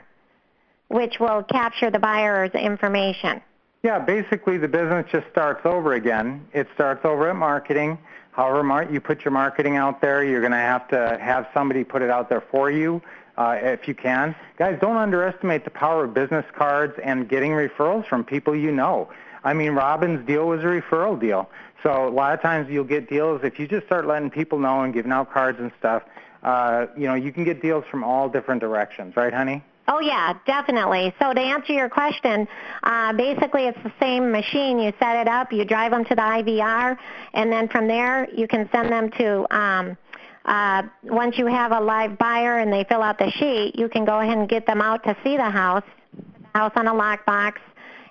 [0.89, 3.41] which will capture the buyer's information.
[3.83, 6.45] Yeah, basically the business just starts over again.
[6.53, 7.97] It starts over at marketing.
[8.31, 11.83] However, mar- you put your marketing out there, you're going to have to have somebody
[11.83, 13.01] put it out there for you
[13.37, 14.35] uh, if you can.
[14.57, 19.09] Guys, don't underestimate the power of business cards and getting referrals from people you know.
[19.43, 21.49] I mean, Robin's deal was a referral deal.
[21.83, 24.81] So a lot of times you'll get deals if you just start letting people know
[24.81, 26.03] and giving out cards and stuff.
[26.43, 29.63] Uh, you know, you can get deals from all different directions, right, honey?
[29.91, 31.13] Oh yeah, definitely.
[31.19, 32.47] So to answer your question,
[32.83, 34.77] uh, basically it's the same machine.
[34.77, 36.95] You set it up, you drive them to the IVR,
[37.33, 39.55] and then from there you can send them to.
[39.55, 39.97] Um,
[40.45, 44.05] uh, once you have a live buyer and they fill out the sheet, you can
[44.05, 47.55] go ahead and get them out to see the house, the house on a lockbox,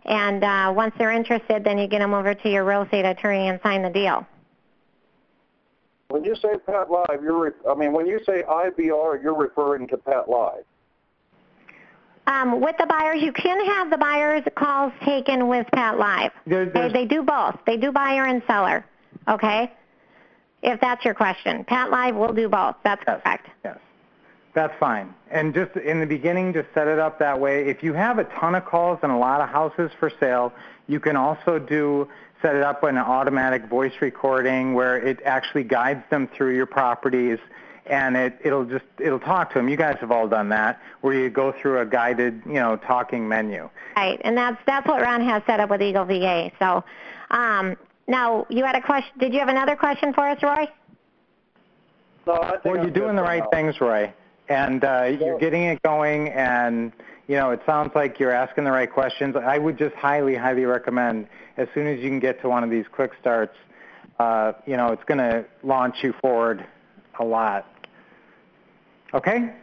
[0.09, 3.49] and uh, once they're interested, then you get them over to your real estate attorney
[3.49, 4.27] and sign the deal.
[6.09, 9.87] When you say Pat Live, you're re- I mean when you say IVR, you're referring
[9.89, 10.65] to Pat Live.
[12.27, 16.33] Um, with the buyers, you can have the buyers' calls taken with Pat Live.
[16.47, 17.59] There- They, they do both.
[17.67, 18.85] They do buyer and seller.
[19.29, 19.73] Okay?
[20.63, 21.65] If that's your question.
[21.65, 22.77] Pat Live will do both.
[22.85, 23.21] That's Yes.
[23.23, 23.49] correct.
[23.65, 23.79] Yes.
[24.55, 25.15] That's fine.
[25.31, 27.69] And just in the beginning, just set it up that way.
[27.69, 30.53] If you have a ton of calls and a lot of houses for sale,
[30.87, 32.09] you can also do
[32.43, 36.67] set it up in an automatic voice recording where it actually guides them through your
[36.67, 37.39] properties
[37.87, 39.69] and it, it'll just it'll talk to them.
[39.69, 43.27] You guys have all done that, where you go through a guided, you know, talking
[43.29, 43.69] menu.
[43.97, 44.21] Right.
[44.25, 46.51] And that's that's what Ron has set up with Eagle VA.
[46.59, 46.85] So
[47.31, 49.11] um, now you had a question.
[49.19, 50.69] Did you have another question for us, Roy?
[52.27, 53.49] No, I think Well, I'm you're doing good the right now.
[53.51, 54.13] things, Roy,
[54.49, 56.93] and uh, you're getting it going, and
[57.27, 59.37] you know it sounds like you're asking the right questions.
[59.37, 62.71] I would just highly, highly recommend as soon as you can get to one of
[62.71, 63.57] these quick starts,
[64.19, 66.65] uh, you know it's going to launch you forward
[67.19, 67.67] a lot.
[69.15, 69.55] Okay?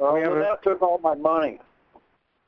[0.00, 1.58] Uh, We have well, a- that took all my money.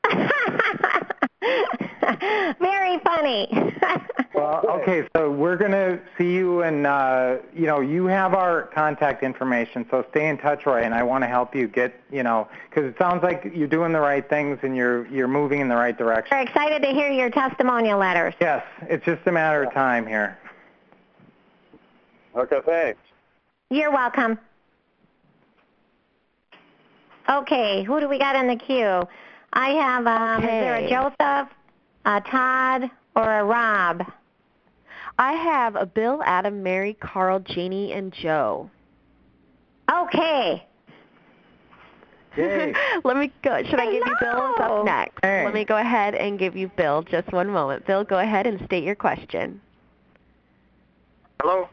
[2.59, 3.47] Very funny.
[4.33, 8.63] Well, okay, so we're going to see you, and uh, you know, you have our
[8.73, 12.21] contact information, so stay in touch, Roy, and I want to help you get, you
[12.21, 15.67] know, because it sounds like you're doing the right things and you're you're moving in
[15.67, 16.37] the right direction.
[16.37, 18.35] We're excited to hear your testimonial letters.
[18.39, 20.37] Yes, it's just a matter of time here.
[22.35, 22.99] Okay, thanks.
[23.71, 24.37] You're welcome.
[27.27, 29.07] Okay, who do we got in the queue?
[29.53, 31.49] I have, um, is there a Joseph,
[32.05, 34.05] a Todd, or a Rob?
[35.19, 38.69] I have a Bill, Adam, Mary, Carl, Janie, and Joe.
[39.91, 40.65] Okay.
[42.37, 42.73] Yay.
[43.03, 43.61] Let me go.
[43.63, 45.19] Should I give you Bill is up next?
[45.21, 45.43] Hey.
[45.43, 47.01] Let me go ahead and give you Bill.
[47.03, 47.85] Just one moment.
[47.85, 49.59] Bill, go ahead and state your question.
[51.41, 51.67] Hello.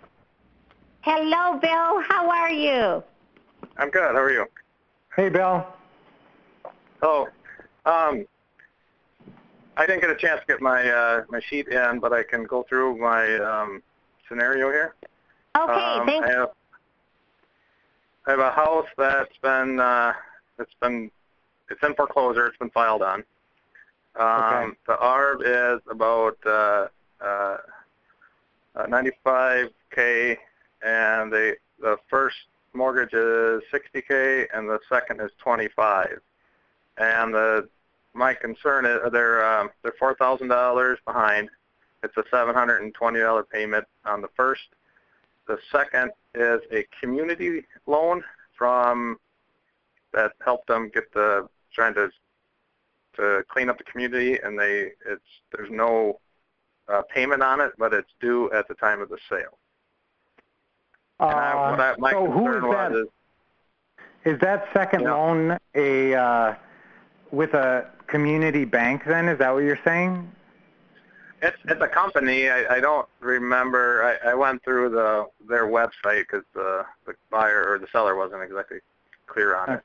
[1.02, 2.02] Hello, Bill.
[2.08, 3.00] How are you?
[3.76, 4.02] I'm good.
[4.02, 4.46] How are you?
[5.14, 5.64] Hey, Bill.
[7.02, 7.28] Oh,
[7.84, 8.26] um,
[9.76, 12.44] I didn't get a chance to get my uh, my sheet in, but I can
[12.44, 13.82] go through my um,
[14.28, 14.94] scenario here.
[15.56, 16.50] Okay, um, thank I have,
[18.26, 20.12] I have a house that's been uh,
[20.58, 21.10] it's been
[21.70, 22.46] it's in foreclosure.
[22.46, 23.24] It's been filed on.
[24.18, 24.76] Um, Okay.
[24.86, 26.88] The ARV is about uh,
[27.20, 27.56] uh,
[28.74, 30.36] uh, 95k,
[30.82, 32.36] and the the first
[32.72, 36.20] mortgage is 60k, and the second is 25.
[36.98, 37.68] And the
[38.16, 41.50] my concern is they're um, they're four thousand dollars behind.
[42.02, 44.62] It's a seven hundred and twenty dollar payment on the first.
[45.46, 48.24] The second is a community loan
[48.56, 49.18] from
[50.12, 52.10] that helped them get the trying to
[53.16, 56.20] to clean up the community, and they it's there's no
[56.88, 59.58] uh, payment on it, but it's due at the time of the sale.
[61.18, 62.98] And I, what I, my Uh, so who is concern was that?
[62.98, 65.12] is Is that second Yeah.
[65.14, 66.54] loan a uh,
[67.30, 69.02] with a community bank?
[69.06, 70.30] Then is that what you're saying?
[71.42, 72.48] It's it's a company.
[72.48, 74.18] I, I don't remember.
[74.24, 78.42] I, I went through the their website because the the buyer or the seller wasn't
[78.42, 78.78] exactly
[79.26, 79.82] clear on it.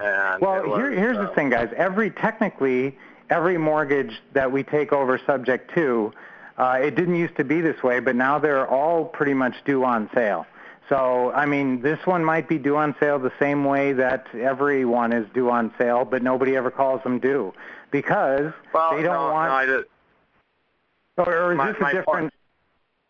[0.00, 1.72] And Well, it was, here, here's uh, the thing, guys.
[1.76, 2.98] Every technically,
[3.30, 6.12] every mortgage that we take over subject to,
[6.56, 9.84] uh, it didn't used to be this way, but now they're all pretty much due
[9.84, 10.46] on sale.
[10.88, 15.12] So, I mean, this one might be due on sale the same way that everyone
[15.12, 17.52] is due on sale, but nobody ever calls them due
[17.90, 19.50] because Well, they don't no, want.
[19.50, 19.84] no, I did,
[21.18, 22.32] or, or is my- this a my different?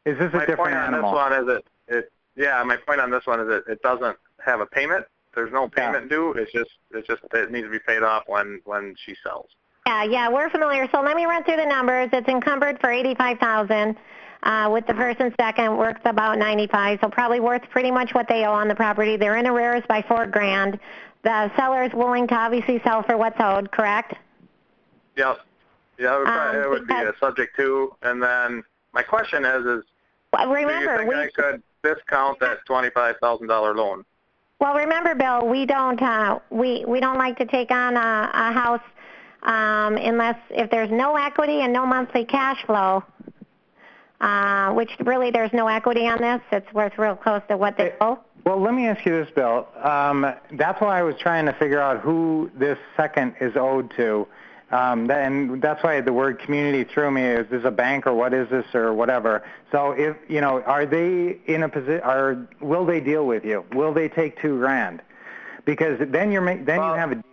[0.05, 1.13] Is this a my different point on animal?
[1.13, 1.63] this one is that
[1.97, 2.13] it.
[2.35, 3.65] Yeah, my point on this one is it.
[3.71, 5.05] it doesn't have a payment.
[5.35, 5.91] There's no Yeah.
[5.93, 6.33] payment due.
[6.33, 9.51] It's just it's just it needs to be paid off when when she sells.
[9.87, 10.89] Yeah, yeah, we're familiar.
[10.93, 12.11] So let me run through the numbers.
[12.13, 13.97] It's encumbered for eighty-five thousand.
[14.45, 16.99] Uh, with the first and second, works about ninety-five.
[17.01, 19.17] So probably worth pretty much what they owe on the property.
[19.17, 20.79] They're in arrears by four grand.
[21.25, 23.73] The seller is willing to obviously sell for what's owed.
[23.73, 24.15] Correct?
[25.17, 25.41] Yep.
[25.99, 27.93] Yeah, it would, probably, Um, it would be a subject to.
[28.03, 29.85] And then my question is is
[30.33, 34.05] Well, do you think we I could discount that twenty five thousand dollar loan?
[34.61, 38.53] Well, remember, Bill, we don't uh, we we don't like to take on a, a
[38.53, 38.81] house
[39.43, 43.03] um, unless if there's no equity and no monthly cash flow.
[44.21, 46.41] Uh, which really there's no equity on this.
[46.51, 48.19] It's worth real close to what they owe.
[48.45, 49.69] Well, let me ask you this, Bill.
[49.81, 54.27] Um, that's why I was trying to figure out who this second is owed to.
[54.73, 57.23] Um, and that's why the word community threw me.
[57.23, 59.45] Is this a bank or what is this or whatever?
[59.71, 62.01] So if you know, are they in a position?
[62.03, 63.65] Are will they deal with you?
[63.73, 65.01] Will they take two grand?
[65.65, 67.25] Because then you're ma- then Well- you have a deal.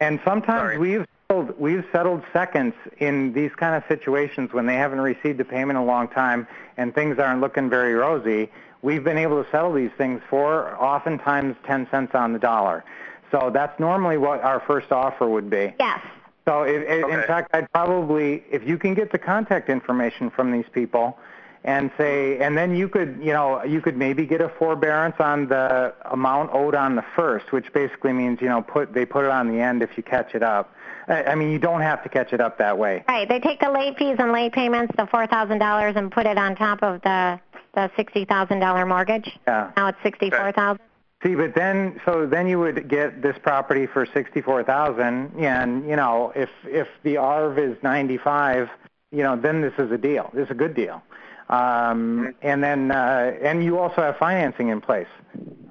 [0.00, 0.78] And sometimes Sorry.
[0.78, 5.44] we've settled, we've settled seconds in these kind of situations when they haven't received a
[5.44, 6.46] payment in a long time
[6.78, 8.50] and things aren't looking very rosy.
[8.80, 12.82] We've been able to settle these things for oftentimes 10 cents on the dollar.
[13.30, 15.74] So that's normally what our first offer would be.
[15.78, 16.00] Yes.
[16.46, 20.50] So it, it, in fact, I'd probably, if you can get the contact information from
[20.50, 21.18] these people,
[21.64, 25.48] and say, and then you could, you know, you could maybe get a forbearance on
[25.48, 29.30] the amount owed on the first, which basically means, you know, put they put it
[29.30, 30.72] on the end if you catch it up.
[31.08, 33.04] I I mean, you don't have to catch it up that way.
[33.08, 33.28] Right.
[33.28, 36.38] They take the late fees and late payments, the four thousand dollars, and put it
[36.38, 37.40] on top of the
[37.74, 39.30] the sixty thousand dollar mortgage.
[39.46, 39.72] Yeah.
[39.76, 40.80] Now it's sixty four thousand.
[41.24, 45.96] See, but then, so then you would get this property for sixty-four thousand, and you
[45.96, 48.68] know, if if the ARV is ninety-five,
[49.10, 50.30] you know, then this is a deal.
[50.32, 51.02] This is a good deal.
[51.48, 55.06] Um, and then, uh, and you also have financing in place.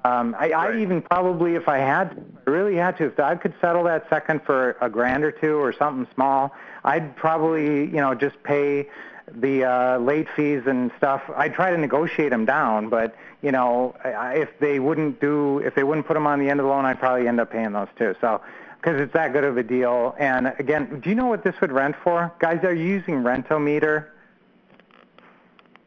[0.04, 0.54] Um, I, Right.
[0.54, 4.08] I'd even probably, if I had, I really had to, if I could settle that
[4.08, 6.52] second for a grand or two or something small,
[6.84, 8.88] I'd probably, you know, just pay
[9.30, 11.22] the uh, late fees and stuff.
[11.36, 15.58] I'd try to negotiate them down, but you know, I- I- if they wouldn't do,
[15.60, 17.50] if they wouldn't put them on the end of the loan, I'd probably end up
[17.52, 18.14] paying those too.
[18.20, 18.40] So,
[18.80, 20.14] because it's that good of a deal.
[20.18, 22.64] And again, do you know what this would rent for, guys?
[22.64, 24.06] Are you using Rentometer?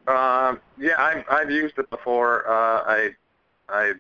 [0.08, 2.48] Um, yeah, I've I've used it before.
[2.48, 3.10] Uh, I
[3.70, 3.94] I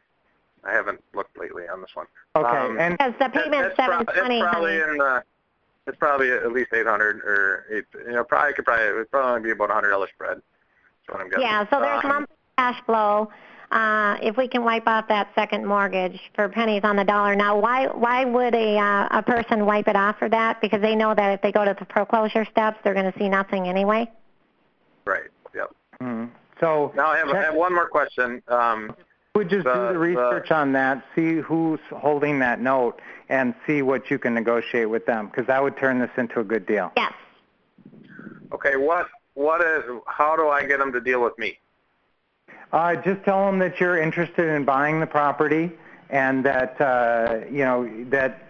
[0.63, 2.07] I haven't looked lately on this one.
[2.35, 4.91] Okay, Um, and Because the It- payment's it's, 720 it's probably honey.
[4.91, 5.23] in the.
[5.87, 7.85] It's probably at least 800 or eight.
[8.05, 10.37] You know, probably could probably it would probably be about a hundred dollar spread.
[10.37, 11.41] That's what I'm guessing.
[11.43, 13.31] Yeah, so there's Um, monthly cash flow.
[13.71, 17.35] Uh, if we can wipe off that second mortgage for pennies on the dollar.
[17.35, 20.61] Now, why why would a uh, a person wipe it off for that?
[20.61, 23.29] Because they know that if they go to the foreclosure steps, they're going to see
[23.29, 24.11] nothing anyway.
[25.05, 25.29] Right.
[26.01, 26.09] Yep.
[26.09, 26.29] mhm.
[26.59, 28.41] so Now I have, I have one more question.
[28.47, 28.95] Um,
[29.35, 32.99] would just the- do the the- research on that, see who's holding that note,
[33.29, 36.43] and see what you can negotiate with them, because that would turn this into a
[36.43, 36.91] good deal.
[36.97, 37.13] Yes.
[38.51, 39.83] okay, what what is?
[40.07, 41.57] How do I get them to deal with me?
[42.73, 45.71] Uh, just tell them that you're interested in buying the property,
[46.09, 48.43] and that uh, you know that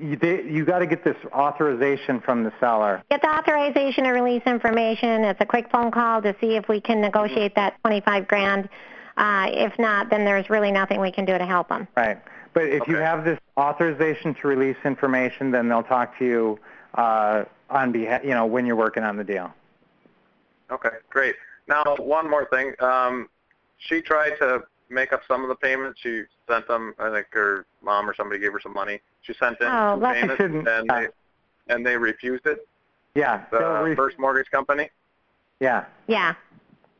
[0.00, 3.02] you, you got to get this authorization from the seller.
[3.10, 5.24] Get the authorization to release information.
[5.24, 8.68] It's a quick phone call to see if we can negotiate that 25 grand.
[9.16, 11.86] Uh, if not, then there's really nothing we can do to help them.
[11.96, 12.20] Right.
[12.52, 16.58] But if you have this authorization to release information, then they'll talk to you
[16.94, 19.52] uh, on behalf, you know, when you're working on the deal.
[20.70, 21.34] Okay, great.
[21.68, 22.74] Now one more thing.
[22.80, 23.28] Um,
[23.78, 26.00] she tried to make up some of the payments.
[26.00, 26.94] She sent them.
[26.98, 29.00] I think her mom or somebody gave her some money.
[29.22, 30.20] She sent in Oh, two lucky.
[30.20, 31.08] payments, Shouldn't- and they
[31.68, 32.66] and they refused it.
[33.14, 33.44] Yeah.
[33.50, 34.90] The re- first mortgage company.
[35.60, 35.84] yeah.
[36.06, 36.34] Yeah.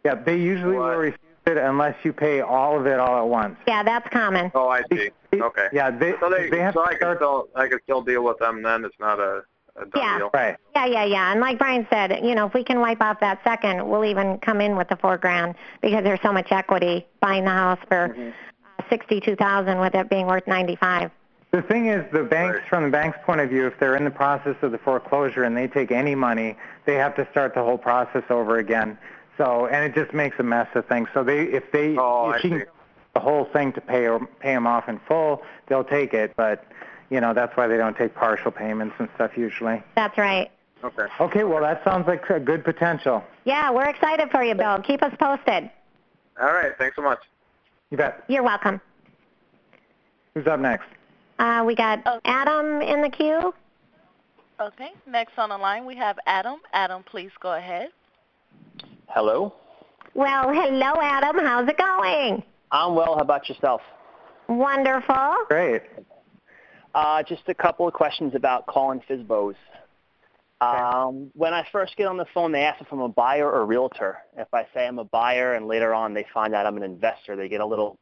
[0.04, 0.14] Yeah.
[0.16, 0.90] They usually What?
[0.90, 3.56] will refuse it unless you pay all of it all at once.
[3.68, 4.50] Yeah, that's common.
[4.54, 5.10] Oh, I see.
[5.34, 5.68] Okay.
[5.72, 5.90] Yeah.
[5.90, 7.18] They So they, they have so to I can start.
[7.18, 8.84] still I can still deal with them then.
[8.84, 9.44] It's not a,
[9.76, 10.18] a done Yeah.
[10.18, 10.30] deal.
[10.32, 10.56] Right.
[10.74, 11.32] Yeah, yeah, yeah.
[11.32, 14.38] And like Brian said, you know, if we can wipe off that second, we'll even
[14.38, 18.08] come in with the four grand because there's so much equity buying the house for
[18.08, 18.28] Mm-hmm.
[18.78, 21.10] uh, sixty-two thousand with it being worth ninety-five.
[21.52, 22.68] The thing is, the banks, Right.
[22.68, 25.56] from the bank's point of view, if they're in the process of the foreclosure and
[25.56, 28.98] they take any money, they have to start the whole process over again.
[29.38, 31.08] So, and it just makes a mess of things.
[31.14, 32.64] So they, if they, Oh, if she can
[33.14, 36.32] the whole thing to pay or pay them off in full, they'll take it.
[36.36, 36.64] But,
[37.10, 39.82] you know, that's why they don't take partial payments and stuff usually.
[39.94, 40.50] That's right.
[40.82, 41.04] Okay.
[41.20, 43.24] Okay, well that sounds like a good potential.
[43.44, 44.78] Yeah, we're excited for you, Bill.
[44.80, 45.70] Keep us posted.
[46.40, 46.72] All right.
[46.78, 47.20] Thanks so much.
[47.90, 48.24] You bet.
[48.28, 48.80] You're welcome.
[50.34, 50.86] Who's up next?
[51.38, 52.20] Uh, we got Oh.
[52.24, 53.54] Adam in the queue.
[54.60, 54.92] Okay.
[55.06, 56.56] Next on the line we have Adam.
[56.72, 57.88] Adam, please go ahead.
[59.08, 59.54] Hello.
[60.14, 61.38] Well, hello, Adam.
[61.38, 62.42] How's it going?
[62.70, 63.14] I'm well.
[63.14, 63.80] How about yourself?
[64.48, 65.36] Wonderful.
[65.48, 65.82] Great.
[66.94, 69.56] Uh, just a couple of questions about calling FISBOs.
[70.60, 73.62] Um, when I first get on the phone, they ask if I'm a buyer or
[73.62, 74.18] a realtor.
[74.36, 77.36] If I say I'm a buyer and later on they find out I'm an investor,
[77.36, 77.98] they get a little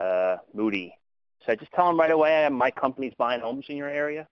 [0.00, 0.96] uh, moody.
[1.44, 4.26] So I just tell them right away my company's buying homes in your area.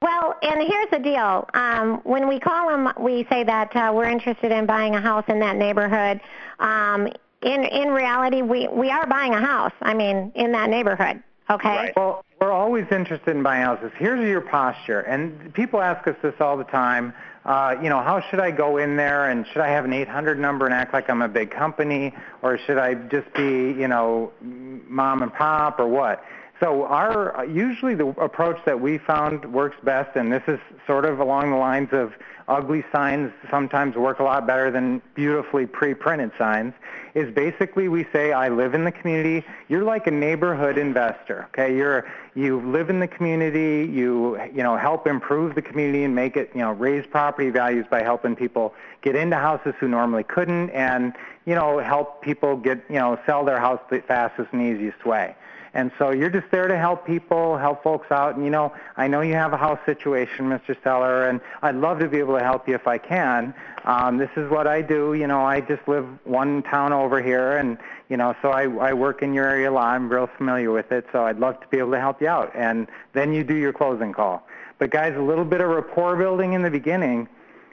[0.00, 1.48] Well, and here's the deal.
[1.54, 5.24] Um, when we call them, we say that uh, we're interested in buying a house
[5.28, 6.20] in that neighborhood.
[6.58, 7.06] Um,
[7.42, 9.72] in in reality, we we are buying a house.
[9.82, 11.22] I mean, in that neighborhood.
[11.50, 11.68] Okay.
[11.68, 11.96] Right.
[11.96, 13.92] Well, we're always interested in houses.
[13.96, 17.14] Here's your posture, and people ask us this all the time.
[17.44, 20.40] Uh, you know, how should I go in there, and should I have an 800
[20.40, 22.12] number and act like I'm a big company,
[22.42, 26.24] or should I just be, you know, mom and pop, or what?
[26.62, 31.04] So our uh, usually the approach that we found works best, and this is sort
[31.04, 32.12] of along the lines of
[32.46, 36.72] ugly signs sometimes work a lot better than beautifully pre-printed signs,
[37.14, 39.44] is basically we say I live in the community.
[39.68, 41.48] You're like a neighborhood investor.
[41.48, 43.90] Okay, you're you live in the community.
[43.92, 47.86] You you know help improve the community and make it you know raise property values
[47.90, 51.12] by helping people get into houses who normally couldn't, and
[51.44, 55.34] you know help people get you know sell their house the fastest and easiest way.
[55.74, 58.36] And so you're just there to help people, help folks out.
[58.36, 60.76] And you know, I know you have a house situation, Mr.
[60.82, 63.54] Seller, and I'd love to be able to help you if I can.
[63.84, 65.14] Um, this is what I do.
[65.14, 67.78] You know, I just live one town over here, and
[68.10, 69.94] you know, so I, I work in your area a lot.
[69.94, 72.52] I'm real familiar with it, so I'd love to be able to help you out.
[72.54, 74.46] And then you do your closing call.
[74.78, 77.28] But guys, a little bit of rapport building in the beginning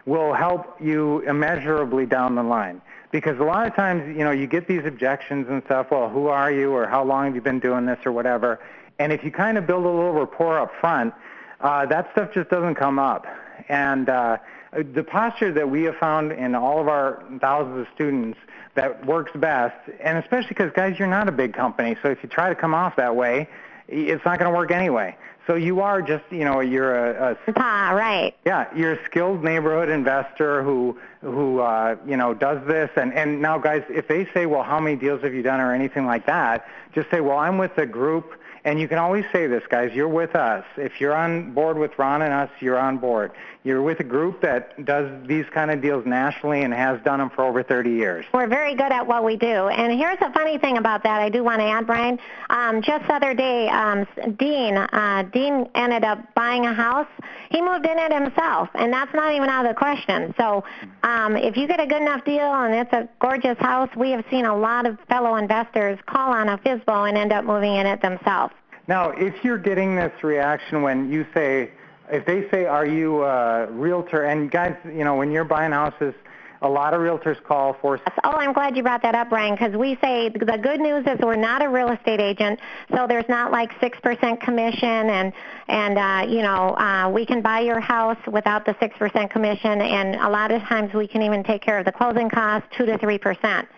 [0.06, 2.82] will help you immeasurably down the line
[3.12, 6.28] because a lot of times you know you get these objections and stuff well who
[6.28, 8.60] are you or how long have you been doing this or whatever.
[9.00, 11.14] And if you kind of build a little rapport up front
[11.62, 13.26] uh, that stuff just doesn't come up.
[13.68, 14.38] And uh,
[14.72, 18.38] the posture that we have found in all of our thousands of students
[18.76, 22.30] that works best and especially because guys you're not a big company so if you
[22.30, 23.50] try to come off that way
[23.92, 25.16] it's not going to work anyway
[25.50, 28.36] so you are just, you know, you're a, a Ah, right.
[28.46, 32.92] yeah, you're a skilled neighborhood investor who who uh, you know does this.
[32.96, 35.74] And and now, guys, if they say, well, how many deals have you done or
[35.74, 39.48] anything like that, just say, well, I'm with a group And you can always say
[39.48, 40.66] this, guys, you're with us.
[40.78, 43.32] If you're on board with Ron and us, you're on board.
[43.64, 47.30] You're with a group that does these kind of deals nationally and has done them
[47.30, 48.26] for over 30 years.
[48.34, 49.68] We're very good at what we do.
[49.68, 52.20] And here's a funny thing about that I do want to add, Brian.
[52.50, 54.08] Um, just the other day, um,
[54.38, 57.08] Dean, uh, Dean ended up buying a house.
[57.50, 60.34] He moved in it himself, and that's not even out of the question.
[60.38, 60.64] So
[61.04, 64.24] um, if you get a good enough deal and it's a gorgeous house, we have
[64.30, 67.88] seen a lot of fellow investors call on a FISBO and end up moving in
[67.88, 68.54] it themselves.
[68.90, 71.70] Now, if you're getting this reaction when you say,
[72.12, 74.24] if they say, are you a realtor?
[74.24, 76.16] And guys, you know, when you're buying houses,
[76.64, 78.02] a lot of realtors call for.
[78.24, 81.20] Oh, I'm glad you brought that up, Brian, because we say the good news is
[81.20, 82.62] we're not a real estate agent,
[82.92, 85.34] so there's not like six percent commission, and
[85.68, 89.82] and uh, you know uh, we can buy your house without the six percent commission,
[89.82, 92.88] and a lot of times we can even take care of the closing costs, two
[92.88, 93.70] to three percent,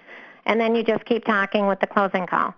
[0.45, 2.55] and then you just keep talking with the closing call.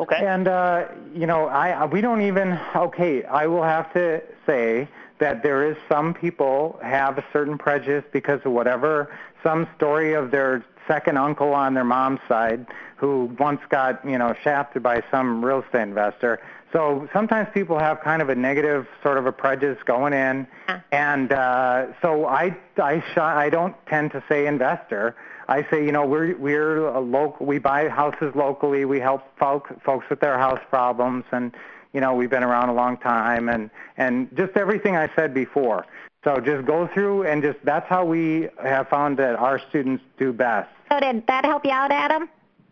[0.00, 0.24] Okay.
[0.24, 2.58] And uh, you know, I we don't even.
[2.74, 4.88] Okay, I will have to say
[5.18, 10.30] that there is some people have a certain prejudice because of whatever some story of
[10.30, 15.44] their second uncle on their mom's side who once got you know shafted by some
[15.44, 16.40] real estate investor.
[16.72, 20.46] So sometimes people have kind of a negative sort of a prejudice going in,
[20.92, 25.16] and uh, so I I sh- I don't tend to say investor.
[25.48, 27.44] I say, you know, we're we're a local.
[27.44, 28.84] We buy houses locally.
[28.84, 31.52] We help folk, folks with their house problems, and
[31.92, 35.86] you know, we've been around a long time, and and just everything I said before.
[36.22, 40.32] So just go through, and just that's how we have found that our students do
[40.32, 40.68] best.
[40.92, 42.28] So did that help you out, Adam?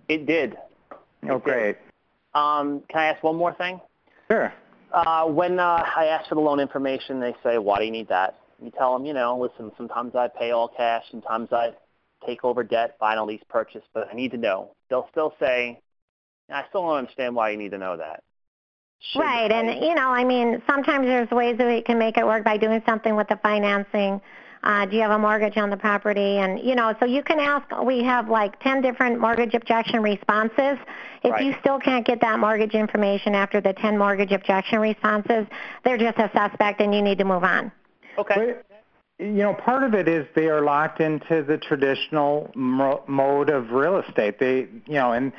[0.09, 0.57] It did.
[1.28, 1.76] Oh, great.
[2.34, 3.80] Um, can I ask one more thing?
[4.31, 4.53] Sure.
[4.93, 8.09] Uh, when uh, I ask for the loan information, they say, "Why do you need
[8.09, 9.70] that?" You tell them, you know, listen.
[9.76, 11.05] Sometimes I pay all cash.
[11.11, 11.72] Sometimes I
[12.26, 14.72] take over debt, buy a lease purchase, but I need to know.
[14.91, 15.81] They'll still say,
[16.51, 18.22] I still don't understand why you need to know that.
[19.01, 22.16] Should Right, I- and you know, I mean, sometimes there's ways that we can make
[22.16, 24.20] it work by doing something with the financing.
[24.63, 26.39] Uh, do you have a mortgage on the property?
[26.39, 27.67] And you know, so you can ask.
[27.83, 30.79] We have like 10 different mortgage objection responses.
[31.23, 31.45] If Right.
[31.45, 35.47] you still can't get that mortgage information after the 10 mortgage objection responses,
[35.85, 37.73] they're just a suspect, and you need to move on.
[38.19, 38.55] Okay.
[39.21, 43.73] You know, part of it is they are locked into the traditional mo- mode of
[43.73, 44.39] real estate.
[44.39, 45.33] They, you know, and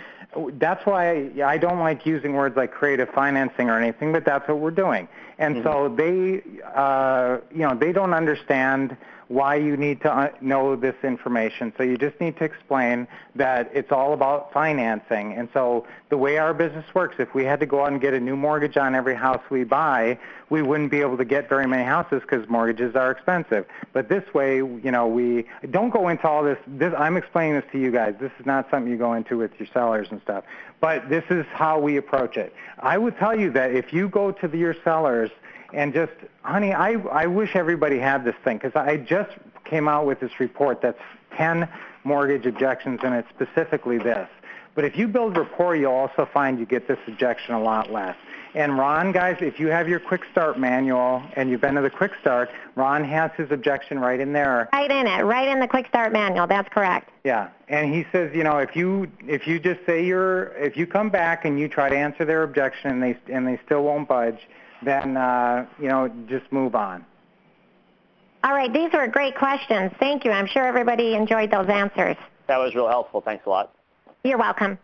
[0.60, 4.60] that's why I don't like using words like creative financing or anything, but that's what
[4.60, 5.08] we're doing.
[5.38, 6.44] And so they,
[6.76, 8.98] uh, you know, they don't understand
[9.30, 11.72] why you need to uh, know this information.
[11.78, 15.34] So you just need to explain that it's all about financing.
[15.34, 18.16] And so the way our business works, if we had to go out and get
[18.16, 20.18] a new mortgage on every house we buy,
[20.50, 23.68] we wouldn't be able to get very many houses because mortgages are expensive.
[23.94, 26.92] But this way, you know, we don't go into all this, this.
[26.98, 28.16] I'm explaining this to you guys.
[28.20, 30.44] This is not something you go into with your sellers and stuff.
[30.82, 32.52] But this is how we approach it.
[32.80, 35.30] I would tell you that if you go to the, your sellers
[35.74, 39.32] and just, honey, I, I wish everybody had this thing because I just
[39.66, 41.02] came out with this report that's
[41.38, 41.70] 10
[42.04, 44.28] mortgage objections and it's specifically this.
[44.76, 48.16] But if you build rapport, you'll also find you get this objection a lot less.
[48.56, 51.90] And Ron, guys, if you have your Quick Start manual and you've been to the
[51.90, 54.70] Quick Start, Ron has his objection right in there.
[54.74, 56.48] Right in it, right in the Quick Start manual.
[56.48, 57.12] That's correct.
[57.24, 60.88] Yeah, and he says, you know, if you if you just say you're if you
[60.88, 64.08] come back and you try to answer their objection and they and they still won't
[64.08, 64.48] budge,
[64.84, 67.06] then uh, you know just move on.
[68.44, 69.92] All right, these were great questions.
[70.00, 70.32] Thank you.
[70.32, 72.16] I'm sure everybody enjoyed those answers.
[72.48, 73.22] That was real helpful.
[73.22, 73.76] Thanks a lot.
[74.24, 74.78] You're welcome.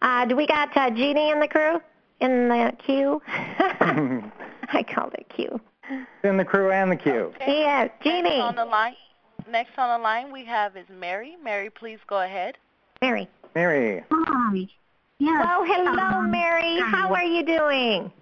[0.00, 1.80] Uh, do we got uh, Jeannie in the crew?
[2.20, 3.20] In the queue?
[3.26, 5.60] I called it queue.
[6.22, 7.32] in the crew and the queue.
[7.40, 8.22] Yeah, Jeannie.
[8.30, 8.94] Next on the line,
[9.50, 11.36] next on the line we have is Mary.
[11.42, 12.56] Mary, please go ahead.
[13.00, 13.28] Mary.
[13.54, 14.04] Mary.
[14.10, 14.68] Hi.
[15.18, 15.44] Yes.
[15.44, 16.78] Well, hello, um, Mary.
[16.80, 16.88] hi.
[16.88, 18.12] How are you doing?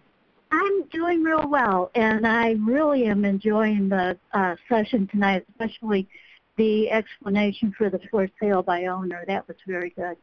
[0.53, 6.09] I'm doing real well, and I really am enjoying the uh, session tonight, especially
[6.57, 9.25] the explanation for the for sale by owner.
[9.27, 10.17] That was very good.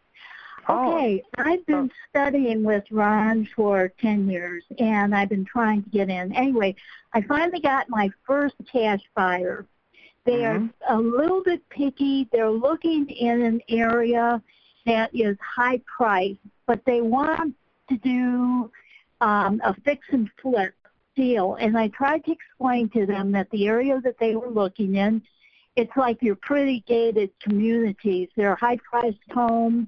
[0.67, 0.97] Oh.
[0.97, 6.09] Okay, I've been studying with Ron for 10 years, and I've been trying to get
[6.09, 6.35] in.
[6.35, 6.75] Anyway,
[7.13, 9.65] I finally got my first cash buyer.
[10.25, 10.73] They Mhm.
[10.89, 12.27] are a little bit picky.
[12.33, 14.41] They're looking in an area
[14.85, 17.55] that is high price, but they want
[17.87, 18.69] to do
[19.21, 20.73] um, a fix and flip
[21.15, 21.55] deal.
[21.59, 25.21] And I tried to explain to them that the area that they were looking in,
[25.75, 28.29] it's like your pretty gated communities.
[28.35, 29.87] They're high-priced homes.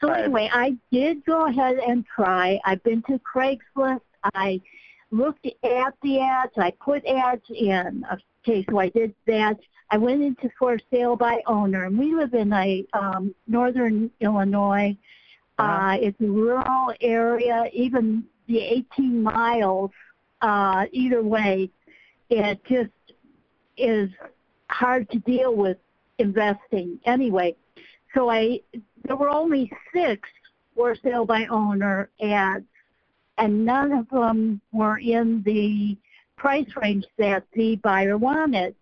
[0.00, 2.60] So anyway, I did go ahead and try.
[2.64, 4.00] I've been to Craigslist.
[4.34, 4.60] I
[5.10, 6.52] looked at the ads.
[6.56, 8.04] I put ads in.
[8.42, 9.58] Okay, so I did that.
[9.90, 14.96] I went into for sale by owner, and we live in a um, northern Illinois.
[15.58, 15.72] Uh-huh.
[15.72, 17.70] Uh, it's a rural area.
[17.72, 19.90] Even the 18 miles
[20.40, 21.70] uh, either way,
[22.30, 22.90] it just
[23.76, 24.10] is
[24.70, 25.78] hard to deal with
[26.18, 27.56] investing anyway.
[28.14, 28.60] So I
[29.04, 30.28] there were only six
[30.74, 32.64] for sale by owner ads,
[33.38, 35.96] and none of them were in the
[36.36, 38.74] price range that the buyer wanted.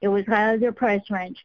[0.00, 1.44] It was out of their price range.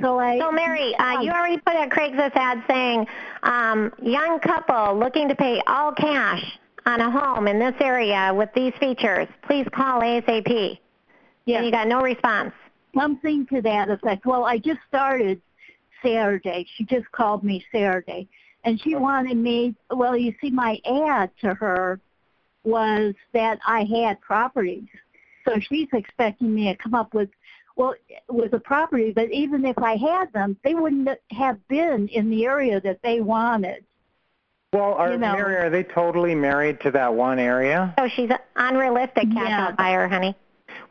[0.00, 0.38] So I.
[0.38, 3.06] So Mary, uh, you already put a Craigslist ad saying,
[3.42, 8.50] um, young couple looking to pay all cash on a home in this area with
[8.54, 9.28] these features.
[9.46, 10.78] Please call ASAP.
[11.44, 11.56] Yeah.
[11.56, 12.52] And you got no response.
[12.94, 14.26] Something to that effect.
[14.26, 15.40] Well, I just started
[16.02, 16.66] Saturday.
[16.76, 18.28] She just called me Saturday.
[18.64, 22.00] And she wanted me, well, you see, my ad to her
[22.64, 24.88] was that I had properties.
[25.46, 27.30] So she's expecting me to come up with,
[27.76, 27.94] well,
[28.28, 32.44] with a property, but even if I had them, they wouldn't have been in the
[32.44, 33.84] area that they wanted.
[34.72, 35.32] Well, are, You know.
[35.32, 37.92] Mary, are they totally married to that one area?
[37.98, 39.66] So she's an unrealistic cash Yeah.
[39.66, 40.36] out buyer, honey.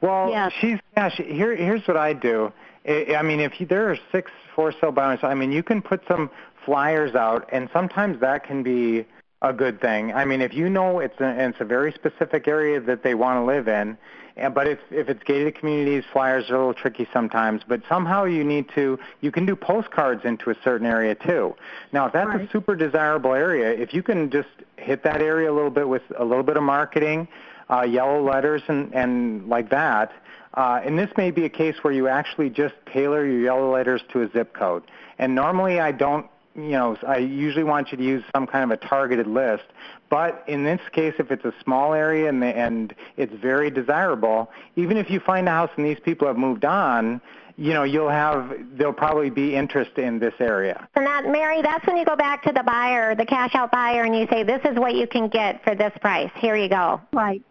[0.02, 0.52] Well, Yes.
[0.60, 1.08] she's yeah.
[1.10, 2.52] She, here, here's what I do.
[2.86, 5.82] I, I mean, if you, there are six for sale buyers, I mean, you can
[5.82, 6.30] put some
[6.66, 9.06] flyers out, and sometimes that can be
[9.42, 10.12] a good thing.
[10.14, 13.38] I mean, if you know it's a, it's a very specific area that they want
[13.40, 13.98] to live in,
[14.38, 17.62] and, but if if it's gated communities, flyers are a little tricky sometimes.
[17.68, 21.56] But somehow you need to you can do postcards into a certain area too.
[21.92, 22.48] Now, if that's Right.
[22.48, 26.04] a super desirable area, if you can just hit that area a little bit with
[26.18, 27.28] a little bit of marketing,
[27.70, 30.12] uh, yellow letters and and like that.
[30.56, 34.02] Uh, and this may be a case where you actually just tailor your yellow letters
[34.12, 34.84] to a zip code.
[35.20, 36.26] And normally I don't,
[36.64, 39.64] you know, I usually want you to use some kind of a targeted list.
[40.10, 44.50] But in this case, if it's a small area and, the, and it's very desirable,
[44.76, 47.22] even if you find a house and these people have moved on,
[47.58, 50.88] you know, you'll have, there'll probably be interest in this area.
[50.96, 54.04] And that, Mary, that's when you go back to the buyer, the cash out buyer,
[54.04, 56.32] and you say, this is what you can get for this price.
[56.36, 57.02] Here you go.
[57.12, 57.42] Right.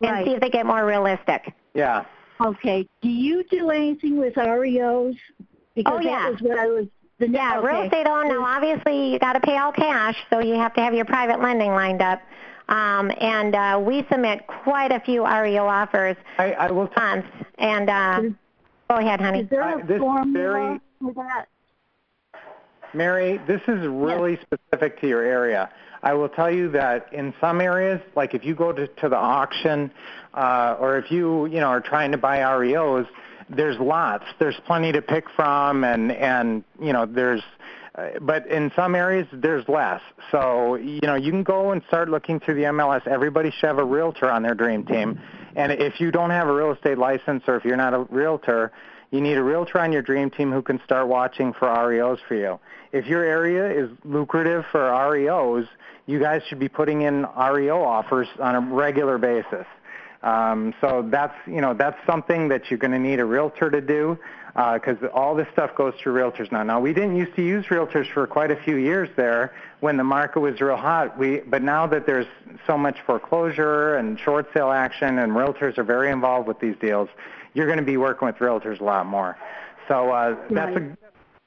[0.00, 0.24] And Right.
[0.24, 1.52] see if they get more realistic.
[1.74, 2.04] Yeah.
[2.40, 2.88] Okay.
[3.02, 5.16] Do you do anything with REOs?
[5.74, 6.22] Because Oh, yeah.
[6.22, 6.86] that was what I was.
[7.20, 7.66] The, Yeah, okay.
[7.66, 8.30] real estate owned.
[8.30, 11.40] Now, obviously, you got to pay all cash, so you have to have your private
[11.40, 12.20] lending lined up.
[12.70, 17.26] Um, and uh, we submit quite a few REO offers I, I will a month.
[17.58, 18.32] And uh, Is-
[18.88, 19.40] go ahead, honey.
[19.40, 21.46] Is there I- a this formula very- for that?
[22.94, 25.70] Mary, this is really specific to your area.
[26.02, 29.16] I will tell you that in some areas, like if you go to, to the
[29.16, 29.92] auction,
[30.34, 33.06] uh, or if you you know are trying to buy REOs,
[33.50, 34.24] there's lots.
[34.38, 37.42] There's plenty to pick from, and and you know there's.
[37.92, 40.00] Uh, but in some areas, there's less.
[40.30, 43.06] So you know you can go and start looking through the MLS.
[43.06, 45.20] Everybody should have a realtor on their dream team,
[45.56, 48.72] and if you don't have a real estate license or if you're not a realtor,
[49.10, 52.36] you need a realtor on your dream team who can start watching for REOs for
[52.36, 52.60] you.
[52.92, 55.66] If your area is lucrative for REOs,
[56.06, 59.66] you guys should be putting in REO offers on a regular basis.
[60.22, 63.80] Um, so that's you know that's something that you're going to need a realtor to
[63.80, 64.18] do
[64.54, 66.62] because all this stuff goes through realtors now.
[66.62, 70.04] Now we didn't used to use realtors for quite a few years there when the
[70.04, 71.16] market was real hot.
[71.18, 72.26] We but now that there's
[72.66, 77.08] so much foreclosure and short sale action and realtors are very involved with these deals,
[77.54, 79.38] you're going to be working with realtors a lot more.
[79.88, 80.96] So uh, that's a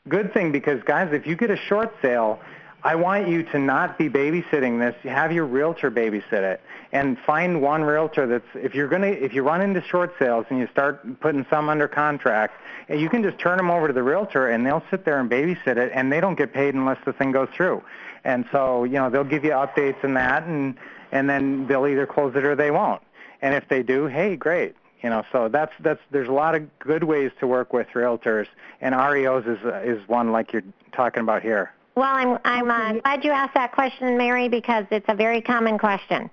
[0.10, 2.40] good thing because guys, if you get a short sale,
[2.84, 4.96] I want you to not be babysitting this.
[5.10, 6.62] Have your realtor babysit it,
[6.94, 8.46] and find one realtor that's.
[8.54, 11.88] If you're gonna, if you run into short sales and you start putting some under
[11.88, 12.54] contract,
[12.88, 15.78] you can just turn them over to the realtor, and they'll sit there and babysit
[15.78, 17.84] it, and they don't get paid unless the thing goes through.
[18.24, 20.78] And so, you know, they'll give you updates in that, and
[21.12, 23.02] and then they'll either close it or they won't.
[23.42, 24.76] And if they do, hey, great.
[25.02, 28.48] You know, so that's that's there's a lot of good ways to work with realtors,
[28.82, 31.74] and REOs is is one like you're talking about here.
[31.96, 35.80] Well, I'm I'm uh, glad you asked that question, Mary, because it's a very common
[35.80, 36.30] question.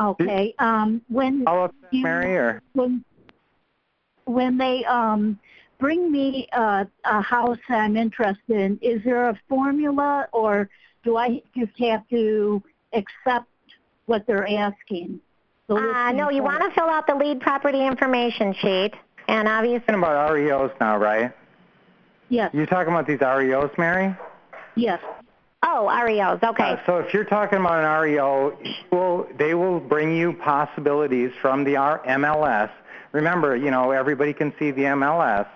[0.00, 0.54] Okay.
[0.58, 3.04] Um, when Follow up, you, Mary, or when
[4.24, 5.38] when they um,
[5.78, 10.68] bring me a, a house that I'm interested in, is there a formula, or
[11.02, 13.48] do I just have to accept
[14.06, 15.20] what they're asking?
[15.66, 18.92] The Uh, no, you want to fill out the lead property information sheet,
[19.28, 21.32] and obviously, talking about REOs now, right?
[22.28, 22.50] Yes.
[22.52, 24.14] You're talking about these REOs, Mary?
[24.74, 25.00] Yes.
[25.62, 26.42] Oh, REOs.
[26.42, 26.72] Okay.
[26.72, 28.56] Uh, so if you're talking about an REO,
[28.90, 32.70] will, they will bring you possibilities from the R- MLS.
[33.12, 35.46] Remember, you know, everybody can see the MLS.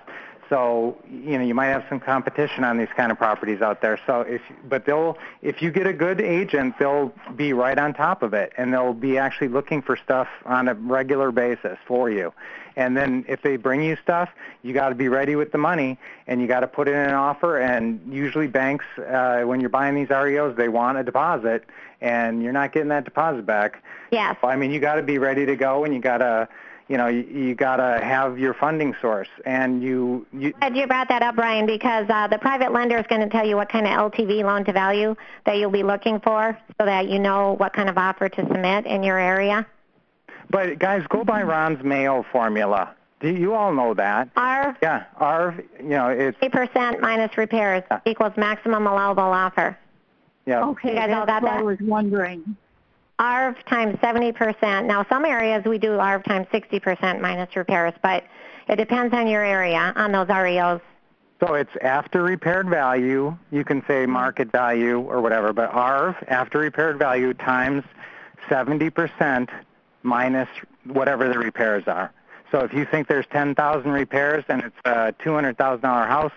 [0.48, 3.98] So you know you might have some competition on these kind of properties out there.
[4.06, 8.22] So if but they'll if you get a good agent, they'll be right on top
[8.22, 12.34] of it, and they'll be actually looking for stuff on a regular basis for you.
[12.76, 14.30] And then if they bring you stuff,
[14.62, 17.14] you got to be ready with the money, and you got to put in an
[17.14, 17.58] offer.
[17.58, 21.64] And usually banks, uh, when you're buying these REOs, they want a deposit,
[22.00, 23.82] and you're not getting that deposit back.
[24.10, 24.36] Yes.
[24.42, 26.48] I mean, you got to be ready to go, and you got to
[26.88, 30.26] you know, you, you got to have your funding source, and you.
[30.32, 33.30] you Glad you brought that up, Brian, because uh, the private lender is going to
[33.30, 35.16] tell you what kind of LTV loan to value
[35.46, 38.84] that you'll be looking for, so that you know what kind of offer to submit
[38.84, 39.66] in your area.
[40.50, 42.94] But guys, go by Ron's MAO formula.
[43.20, 44.30] Do you all know that?
[44.36, 45.62] ARV, Yeah, ARV.
[45.78, 49.78] You know, it's 8% minus repairs equals maximum allowable offer.
[50.44, 50.64] yeah.
[50.64, 52.56] Okay, You guys all that's got what I was wondering.
[53.20, 54.86] ARV times 70%.
[54.86, 58.24] Now, some areas we do ARV times 60% minus repairs, but
[58.68, 60.80] it depends on your area on those REOs.
[61.38, 63.36] So it's after repaired value.
[63.50, 64.12] You can say mm-hmm.
[64.12, 67.84] market value or whatever, but ARV after repaired value times
[68.48, 69.48] 70%
[70.02, 70.48] minus
[70.84, 72.12] whatever the repairs are.
[72.50, 76.32] So if you think there's 10,000 repairs and it's a $200,000 house,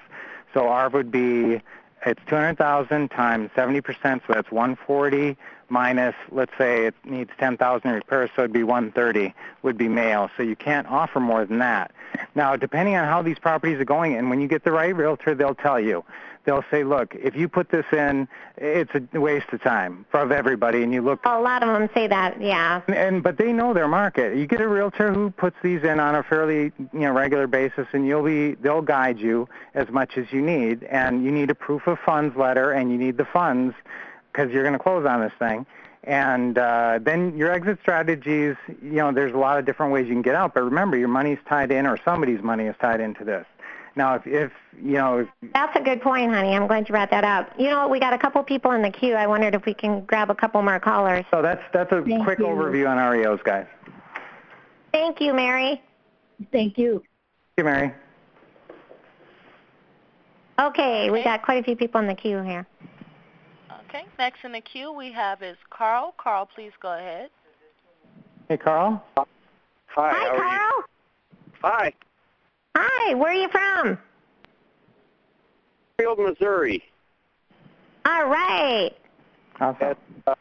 [0.54, 1.62] so ARV would be
[2.06, 5.36] it's 200,000 times 70%, so that's 140
[5.70, 10.30] minus, let's say it needs 10,000 repairs, so it'd be 130 would be male.
[10.38, 11.92] So you can't offer more than that.
[12.36, 15.34] Now, depending on how these properties are going, and when you get the right realtor,
[15.34, 16.04] they'll tell you.
[16.46, 18.28] They'll say, look, if you put this in,
[18.58, 22.08] it's a waste of time of everybody, and you look A lot of them say
[22.08, 22.82] that, yeah.
[22.88, 24.38] and, and but they know their market.
[24.38, 27.88] You get a realtor who puts these in on a fairly you know regular basis,
[27.94, 30.84] and you'll be they'll guide you as much as you need.
[30.84, 33.76] And you need a proof of funds letter, and you need the funds
[34.32, 35.66] because you're going to close on this thing.
[36.04, 40.14] And uh, then your exit strategies, you know, there's a lot of different ways you
[40.14, 40.54] can get out.
[40.54, 43.46] But remember, your money's tied in, or somebody's money is tied into this.
[43.96, 46.54] Now, if, if you know, if, That's a good point, honey.
[46.54, 47.50] I'm glad you brought that up.
[47.58, 49.16] You know, we got a couple people in the queue.
[49.16, 51.26] I wondered if we can grab a couple more callers.
[51.32, 52.46] so that's that's a Thank quick you.
[52.46, 53.68] overview on REOs, guys.
[54.92, 55.82] Thank you, Mary.
[56.52, 57.04] Thank you.
[57.56, 57.94] Thank you, Mary.
[60.60, 62.66] Okay, we got quite a few people in the queue here.
[63.90, 64.06] Okay.
[64.18, 66.14] Next in the queue we have is Carl.
[66.18, 67.30] Carl, please go ahead.
[68.50, 69.04] Hey, Carl.
[69.18, 69.24] Hi,
[69.88, 70.42] Hi, how are you?
[70.42, 70.84] Carl.
[71.62, 71.94] Hi,
[72.76, 73.98] Hi, where are you from?
[75.98, 76.84] Field, Missouri.
[78.06, 78.92] All right.
[79.60, 79.96] Awesome.
[80.28, 80.36] Uh,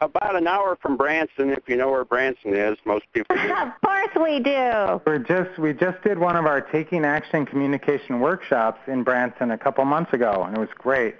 [0.00, 2.76] about an hour from Branson, if you know where Branson is.
[2.84, 3.52] Most people do.
[3.52, 5.00] of course we do.
[5.06, 9.58] We're just we just did one of our taking action communication workshops in Branson a
[9.58, 11.16] couple months ago, and it was great.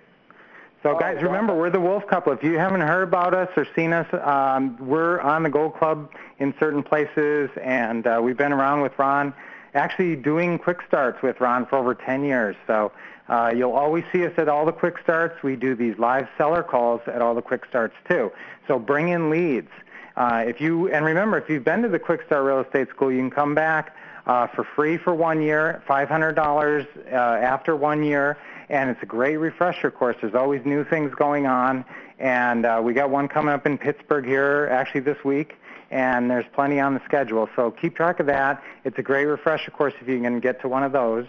[0.85, 1.23] So Oh, guys, wow.
[1.23, 2.33] remember we're the Wolf Couple.
[2.33, 6.13] If you haven't heard about us or seen us, um, we're on the Gold Club
[6.39, 9.35] in certain places, and uh, we've been around with Ron,
[9.79, 12.57] actually doing quick starts with Ron for over 10 years.
[12.67, 12.93] So
[13.29, 15.43] uh, you'll always see us at all the quick starts.
[15.43, 18.33] We do these live seller calls at all the quick starts too.
[18.67, 19.71] So bring in leads.
[20.17, 23.13] Uh, if you and remember, if you've been to the Quick Start Real Estate School,
[23.13, 23.95] you can come back
[24.27, 28.37] uh, for free for one year, $500 uh, after one year,
[28.69, 30.17] and it's a great refresher course.
[30.21, 31.85] There's always new things going on,
[32.19, 35.55] and uh, we got one coming up in Pittsburgh here actually this week,
[35.91, 37.49] and there's plenty on the schedule.
[37.57, 38.63] So keep track of that.
[38.85, 41.27] It's a great refresher course if you can get to one of those.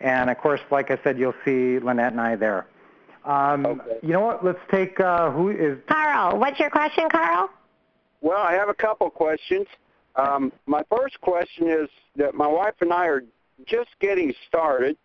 [0.00, 2.66] And of course, like I said, you'll see Lynette and I there.
[3.24, 3.98] Um, Okay.
[4.02, 4.44] You know what?
[4.44, 7.50] Let's take uh, who is Carl, what's your question, Carl?
[8.20, 9.66] Well, I have a couple questions.
[10.16, 13.24] Um, my first question is that my wife and I are
[13.66, 14.96] just getting started,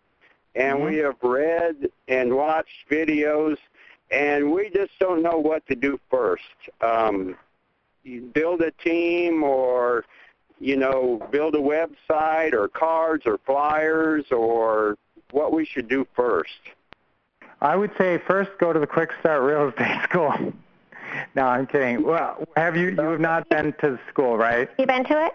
[0.54, 3.56] and we have read and watched videos,
[4.10, 6.42] and we just don't know what to do first.
[6.80, 7.36] Um, you
[8.32, 10.04] build a team, or
[10.60, 14.96] you know, build a website, or cards, or flyers, or
[15.30, 16.60] what we should do first.
[17.60, 20.52] I would say first go to the Quick Start Real Estate School.
[21.34, 22.02] no, I'm kidding.
[22.04, 24.68] Well, have you you have not been to the school, right?
[24.78, 25.34] You been to it?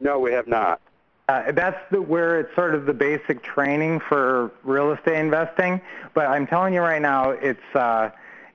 [0.00, 0.80] No, we have not.
[1.28, 5.80] Uh, that's the, where it's sort of the basic training for real estate investing.
[6.12, 8.10] But I'm telling you right now, it's uh,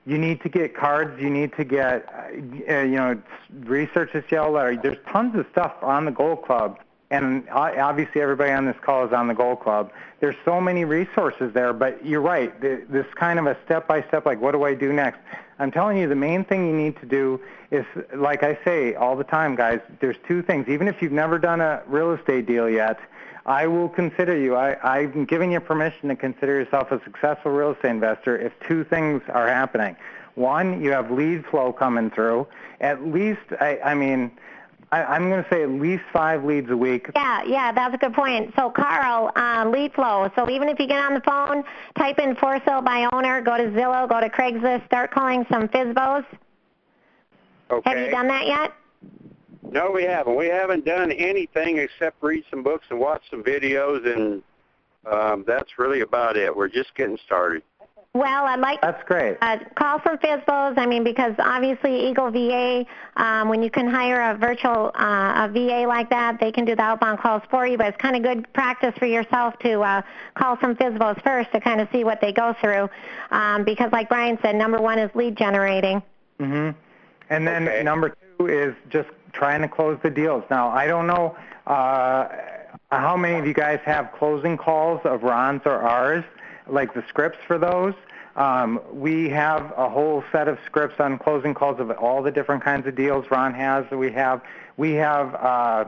[0.06, 1.20] you need to get cards.
[1.20, 3.20] You need to get uh, you know
[3.64, 4.76] research this yellow letter.
[4.80, 6.78] There's tons of stuff on the Gold Club,
[7.10, 9.92] and obviously everybody on this call is on the Gold Club.
[10.20, 11.72] There's so many resources there.
[11.72, 12.58] But you're right.
[12.60, 15.18] This kind of a step by step, like what do I do next?
[15.58, 17.40] I'm telling you, the main thing you need to do
[17.70, 17.84] is,
[18.14, 20.68] like I say all the time, guys, there's two things.
[20.68, 23.00] Even if you've never done a real estate deal yet,
[23.46, 27.72] I will consider you, I, I'm giving you permission to consider yourself a successful real
[27.72, 29.96] estate investor if two things are happening.
[30.34, 32.48] One, you have lead flow coming through.
[32.80, 34.32] At least, I, I mean,
[34.90, 37.08] I, I'm going to say at least five leads a week.
[37.14, 38.52] Yeah, yeah, that's a good point.
[38.56, 40.30] So, Carl, uh, lead flow.
[40.34, 41.62] So even if you get on the phone,
[41.96, 45.68] type in for sale by owner, go to Zillow, go to Craigslist, start calling some
[45.68, 46.26] FSBOs.
[47.70, 47.90] Okay.
[47.90, 48.72] Have you done that yet?
[49.70, 50.36] No, we haven't.
[50.36, 54.42] We haven't done anything except read some books and watch some videos, and
[55.10, 56.54] um, that's really about it.
[56.54, 57.62] We're just getting started.
[58.14, 59.36] Well, I'd like That's great.
[59.42, 60.78] uh, call some FSBOs.
[60.78, 62.86] I mean, because obviously Eagle VA,
[63.16, 66.74] um, when you can hire a virtual uh, a VA like that, they can do
[66.74, 67.76] the outbound calls for you.
[67.76, 70.00] But it's kind of good practice for yourself to uh,
[70.34, 72.88] call some FSBOs first to kind of see what they go through.
[73.32, 76.02] Um, because, like Brian said, number one is lead generating.
[76.40, 76.70] hmm
[77.28, 77.82] And then Okay.
[77.82, 80.44] number two is just trying to close the deals.
[80.50, 82.28] Now, I don't know uh,
[82.90, 86.24] how many of you guys have closing calls of Ron's or ours,
[86.66, 87.94] like the scripts for those.
[88.36, 92.62] Um, we have a whole set of scripts on closing calls of all the different
[92.62, 93.86] kinds of deals Ron has.
[93.90, 94.42] That we have,
[94.76, 95.34] we have.
[95.34, 95.84] Uh,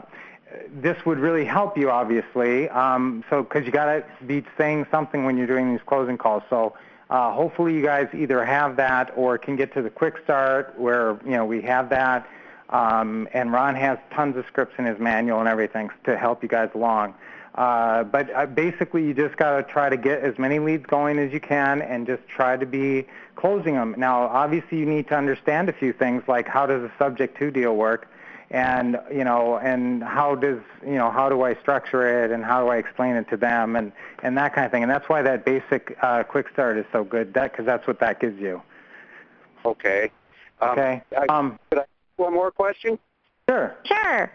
[0.72, 2.70] this would really help you, obviously.
[2.70, 6.42] Um, so, because you got to be saying something when you're doing these closing calls.
[6.48, 6.74] So,
[7.10, 11.18] uh, hopefully, you guys either have that or can get to the quick start where
[11.24, 12.26] you know we have that.
[12.70, 16.48] Um, and Ron has tons of scripts in his manual and everything to help you
[16.48, 17.14] guys along.
[17.54, 21.18] Uh, but uh, basically, you just got to try to get as many leads going
[21.18, 23.04] as you can and just try to be
[23.34, 23.94] closing them.
[23.98, 27.50] Now, obviously, you need to understand a few things like how does a subject to
[27.50, 28.08] deal work,
[28.50, 32.62] and you know, and how does you know how do I structure it, and how
[32.62, 33.90] do I explain it to them, and
[34.22, 34.84] and that kind of thing.
[34.84, 37.98] And that's why that basic uh, quick start is so good, that because that's what
[37.98, 38.62] that gives you.
[39.64, 40.12] Okay.
[40.60, 41.02] Um, Okay.
[41.28, 41.84] Um, could I
[42.18, 42.98] one more question?
[43.48, 43.76] Sure.
[43.84, 44.32] Sure.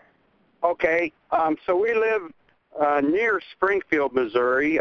[0.63, 1.11] Okay.
[1.31, 2.31] Um, so we live
[2.79, 4.79] uh, near Springfield, Missouri,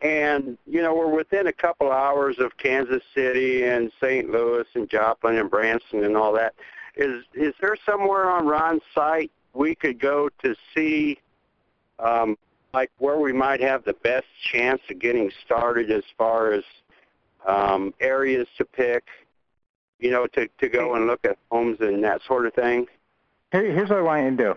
[0.00, 4.30] and you know we're within a couple hours of Kansas City and St.
[4.30, 6.54] Louis and Joplin and Branson and all that.
[6.96, 11.18] Is is there somewhere on Ron's site we could go to see,
[11.98, 12.36] um,
[12.72, 16.62] like where we might have the best chance of getting started as far as
[17.46, 19.04] um, areas to pick?
[19.98, 22.86] You know, to to go and look at homes and that sort of thing.
[23.52, 24.54] Here, here's what I want you to do.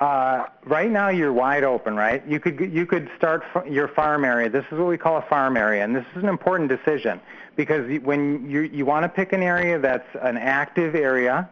[0.00, 2.26] Uh, right now, you're wide open, right?
[2.26, 4.50] You could you could start your farm area.
[4.50, 7.20] This is what we call a farm area, and this is an important decision
[7.56, 11.48] because when you you want to pick an area that's an active area,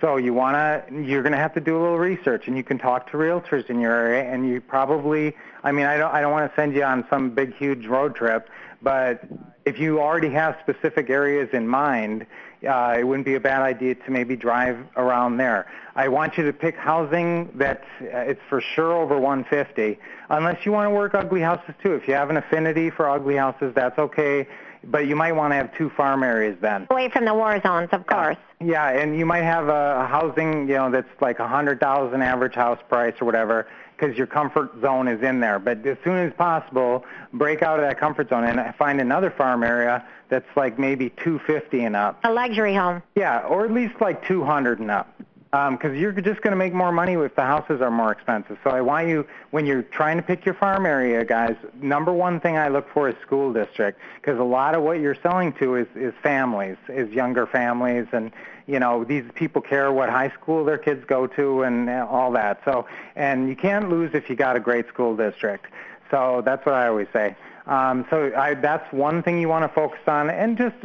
[0.00, 2.62] so you want to you're going to have to do a little research, and you
[2.62, 6.20] can talk to realtors in your area, and you probably I mean I don't I
[6.20, 8.48] don't want to send you on some big huge road trip,
[8.80, 9.24] but
[9.64, 12.24] if you already have specific areas in mind,
[12.68, 15.66] uh, it wouldn't be a bad idea to maybe drive around there.
[15.96, 19.98] I want you to pick housing that's uh, it's for sure over 150,
[20.28, 21.94] unless you want to work ugly houses too.
[21.94, 24.46] If you have an affinity for ugly houses, that's okay.
[24.84, 26.86] But you might want to have two farm areas then.
[26.90, 28.38] Away from the war zones, of course.
[28.60, 32.22] Yeah, and you might have a, a housing, you know, that's like a hundred thousand
[32.22, 33.66] average house price or whatever,
[34.00, 35.58] because your comfort zone is in there.
[35.58, 39.62] But as soon as possible, break out of that comfort zone and find another farm
[39.62, 42.18] area that's like maybe 250 and up.
[42.24, 43.02] A luxury home.
[43.14, 45.14] Yeah, or at least like 200 and up.
[45.52, 48.56] Um, because you're just going to make more money if the houses are more expensive.
[48.62, 52.38] So I want you, when you're trying to pick your farm area, guys, number one
[52.38, 53.98] thing I look for is school district.
[54.20, 58.30] Because a lot of what you're selling to is, is families, is younger families, and
[58.70, 62.60] you know these people care what high school their kids go to and all that.
[62.64, 65.66] So and you can't lose if you got a great school district.
[66.10, 67.36] So that's what I always say.
[67.66, 70.76] Um, so I, that's one thing you want to focus on, and just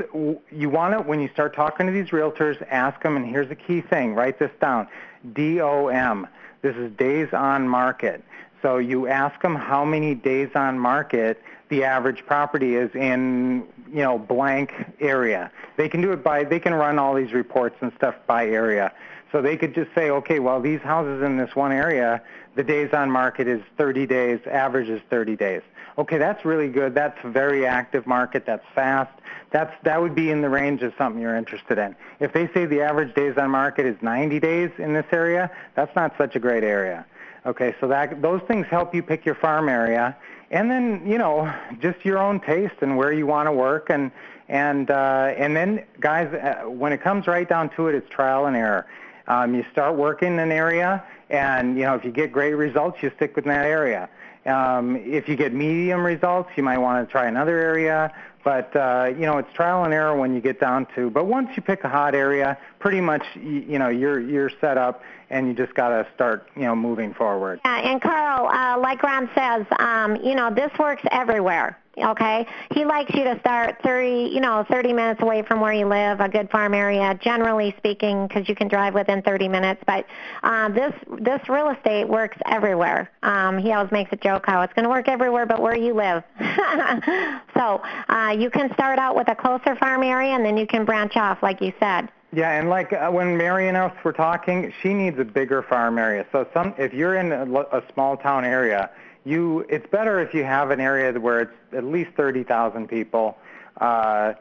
[0.51, 3.15] you want to when you start talking to these realtors, ask them.
[3.15, 4.87] And here's a key thing: write this down.
[5.33, 6.27] DOM.
[6.61, 8.23] This is days on market.
[8.61, 14.01] So you ask them how many days on market the average property is in, you
[14.01, 15.51] know, blank area.
[15.77, 18.91] They can do it by they can run all these reports and stuff by area.
[19.31, 22.21] So they could just say, okay, well these houses in this one area,
[22.55, 25.61] the days on market is 30 days, average is 30 days.
[25.97, 26.93] Okay, that's really good.
[26.93, 28.45] That's a very active market.
[28.45, 29.11] That's fast.
[29.51, 31.95] That's that would be in the range of something you're interested in.
[32.19, 35.95] If they say the average days on market is 90 days in this area, that's
[35.95, 37.05] not such a great area.
[37.45, 40.17] Okay, so that those things help you pick your farm area,
[40.49, 44.11] and then you know just your own taste and where you want to work, and
[44.49, 48.47] and uh, and then guys, uh, when it comes right down to it, it's trial
[48.47, 48.87] and error.
[49.27, 53.03] Um, you start working in an area, and you know if you get great results,
[53.03, 54.09] you stick with that area.
[54.47, 58.11] Um, if you get medium results, you might want to try another area.
[58.45, 61.09] But uh, you know, it's trial and error when you get down to.
[61.09, 64.77] But once you pick a hot area, pretty much you, you know you're you're set
[64.77, 67.59] up, and you just got to start you know moving forward.
[67.65, 71.79] Yeah, and Carl, uh, like Ron says, um, you know, this works everywhere.
[71.97, 75.87] Okay, he likes you to start 30, you know, 30 minutes away from where you
[75.87, 79.81] live, a good farm area, generally speaking, because you can drive within 30 minutes.
[79.87, 80.05] But
[80.43, 83.09] uh, this this real estate works everywhere.
[83.23, 85.93] Um, he always makes a joke how it's going to work everywhere, but where you
[85.93, 86.23] live.
[87.55, 90.83] so uh, you can start out with a closer farm area, and then you can
[90.83, 92.09] branch off, like you said.
[92.35, 95.97] Yeah, and like uh, when Mary and us were talking, she needs a bigger farm
[95.97, 96.25] area.
[96.33, 98.89] So some, if you're in a, a small town area,
[99.25, 103.37] you it's better if you have an area where it's at least 30,000 people.
[103.77, 104.33] Uh,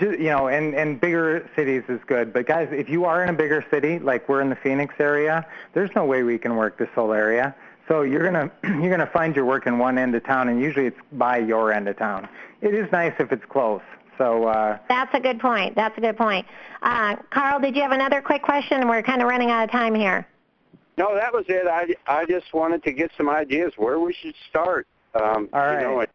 [0.00, 2.32] you know, and and bigger cities is good.
[2.32, 5.46] But guys, if you are in a bigger city, like we're in the Phoenix area,
[5.74, 7.54] there's no way we can work this whole area.
[7.86, 10.86] So you're gonna you're gonna find your work in one end of town, and usually
[10.86, 12.28] it's by your end of town.
[12.62, 13.82] It is nice if it's close.
[14.16, 15.74] So uh, that's a good point.
[15.74, 16.46] That's a good point.
[16.82, 18.88] Uh, Carl, did you have another quick question?
[18.88, 20.26] We're kind of running out of time here.
[20.96, 21.66] No, that was it.
[21.66, 24.86] I, I just wanted to get some ideas where we should start.
[25.14, 25.80] Um, All right.
[25.80, 26.06] You know,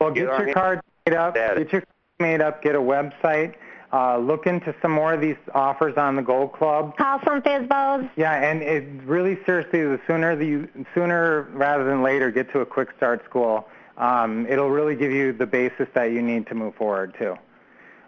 [0.00, 1.34] well, get, get your card made up.
[1.34, 1.86] Get your card
[2.20, 2.62] made up.
[2.62, 3.54] Get a website.
[3.92, 6.96] Uh, look into some more of these offers on the Gold Club.
[6.96, 8.10] Call some FSBOs.
[8.16, 12.66] Yeah, and it really seriously, the sooner the sooner rather than later, get to a
[12.66, 13.68] quick start school.
[13.96, 17.36] Um, it'll really give you the basis that you need to move forward too.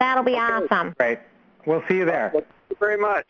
[0.00, 0.40] That'll be okay.
[0.40, 0.94] awesome.
[0.98, 1.20] Great.
[1.64, 2.30] We'll see you there.
[2.32, 3.26] Thank you very much.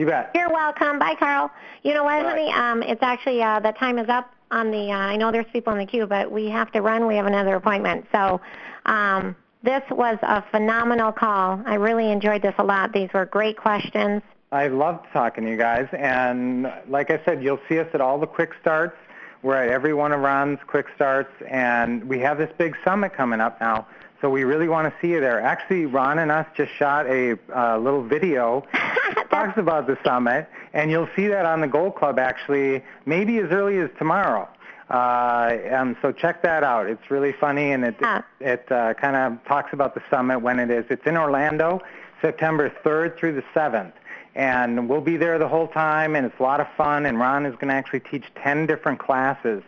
[0.00, 0.30] You bet.
[0.34, 0.98] You're welcome.
[0.98, 1.50] Bye, Carl.
[1.82, 2.30] You know what, Bye.
[2.30, 2.50] honey?
[2.50, 4.90] Um, it's actually uh, the time is up on the.
[4.90, 7.06] Uh, I know there's people in the queue, but we have to run.
[7.06, 8.06] We have another appointment.
[8.10, 8.40] So
[8.86, 11.60] um, this was a phenomenal call.
[11.66, 12.94] I really enjoyed this a lot.
[12.94, 14.22] These were great questions.
[14.52, 18.18] I loved talking to you guys, and like I said, you'll see us at all
[18.18, 18.96] the quick starts.
[19.42, 23.42] We're at every one of Ron's quick starts, and we have this big summit coming
[23.42, 23.86] up now.
[24.20, 25.40] So we really want to see you there.
[25.40, 30.46] Actually, Ron and us just shot a uh, little video that talks about the summit,
[30.74, 34.46] and you'll see that on the Gold Club actually maybe as early as tomorrow.
[34.90, 36.86] Uh, and so check that out.
[36.86, 38.22] It's really funny, and it yeah.
[38.40, 40.84] it, it uh, kind of talks about the summit when it is.
[40.90, 41.80] It's in Orlando,
[42.20, 43.92] September 3rd through the 7th,
[44.34, 47.06] and we'll be there the whole time, and it's a lot of fun.
[47.06, 49.62] And Ron is going to actually teach 10 different classes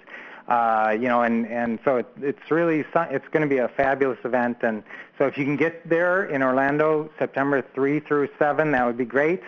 [0.53, 4.19] uh, you know, and and so it, it's really it's going to be a fabulous
[4.23, 4.59] event.
[4.61, 4.83] And
[5.17, 9.07] so if you can get there in Orlando, September 3 through 7, that would be
[9.07, 9.43] great.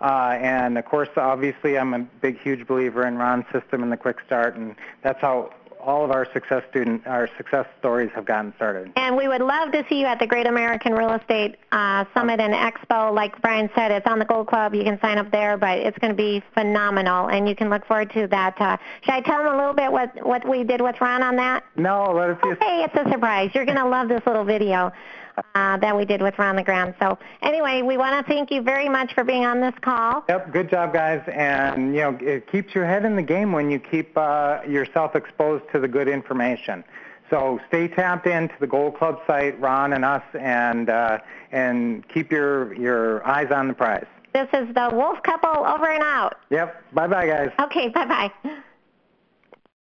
[0.00, 3.96] Uh, and of course, obviously, I'm a big, huge believer in Ron's system and the
[3.96, 5.52] Quick Start, and that's how
[5.84, 8.90] all of our success student, our success stories have gotten started.
[8.96, 12.40] And we would love to see you at the Great American Real Estate uh, Summit
[12.40, 13.14] and Expo.
[13.14, 14.74] Like Brian said, it's on the Gold Club.
[14.74, 17.86] You can sign up there, but it's going to be phenomenal, and you can look
[17.86, 18.60] forward to that.
[18.60, 21.36] Uh, should I tell them a little bit what what we did with Ron on
[21.36, 21.64] that?
[21.76, 22.38] No, let us.
[22.42, 23.50] Okay, it's a surprise.
[23.54, 24.92] You're going to love this little video
[25.54, 26.94] uh, that we did with Ron LeGrand.
[27.00, 30.24] So anyway, we want to thank you very much for being on this call.
[30.28, 31.22] Yep, good job, guys.
[31.32, 35.16] And you know, it keeps your head in the game when you keep uh, yourself
[35.16, 36.84] exposed to the good information.
[37.30, 41.18] So stay tapped into the Gold Club site, Ron and us, and uh,
[41.52, 44.06] and keep your your eyes on the prize.
[44.34, 46.38] This is the Wolf Couple over and out.
[46.50, 46.92] Yep.
[46.92, 47.50] Bye bye, guys.
[47.60, 47.88] Okay.
[47.88, 48.06] Bye
[48.44, 48.52] bye.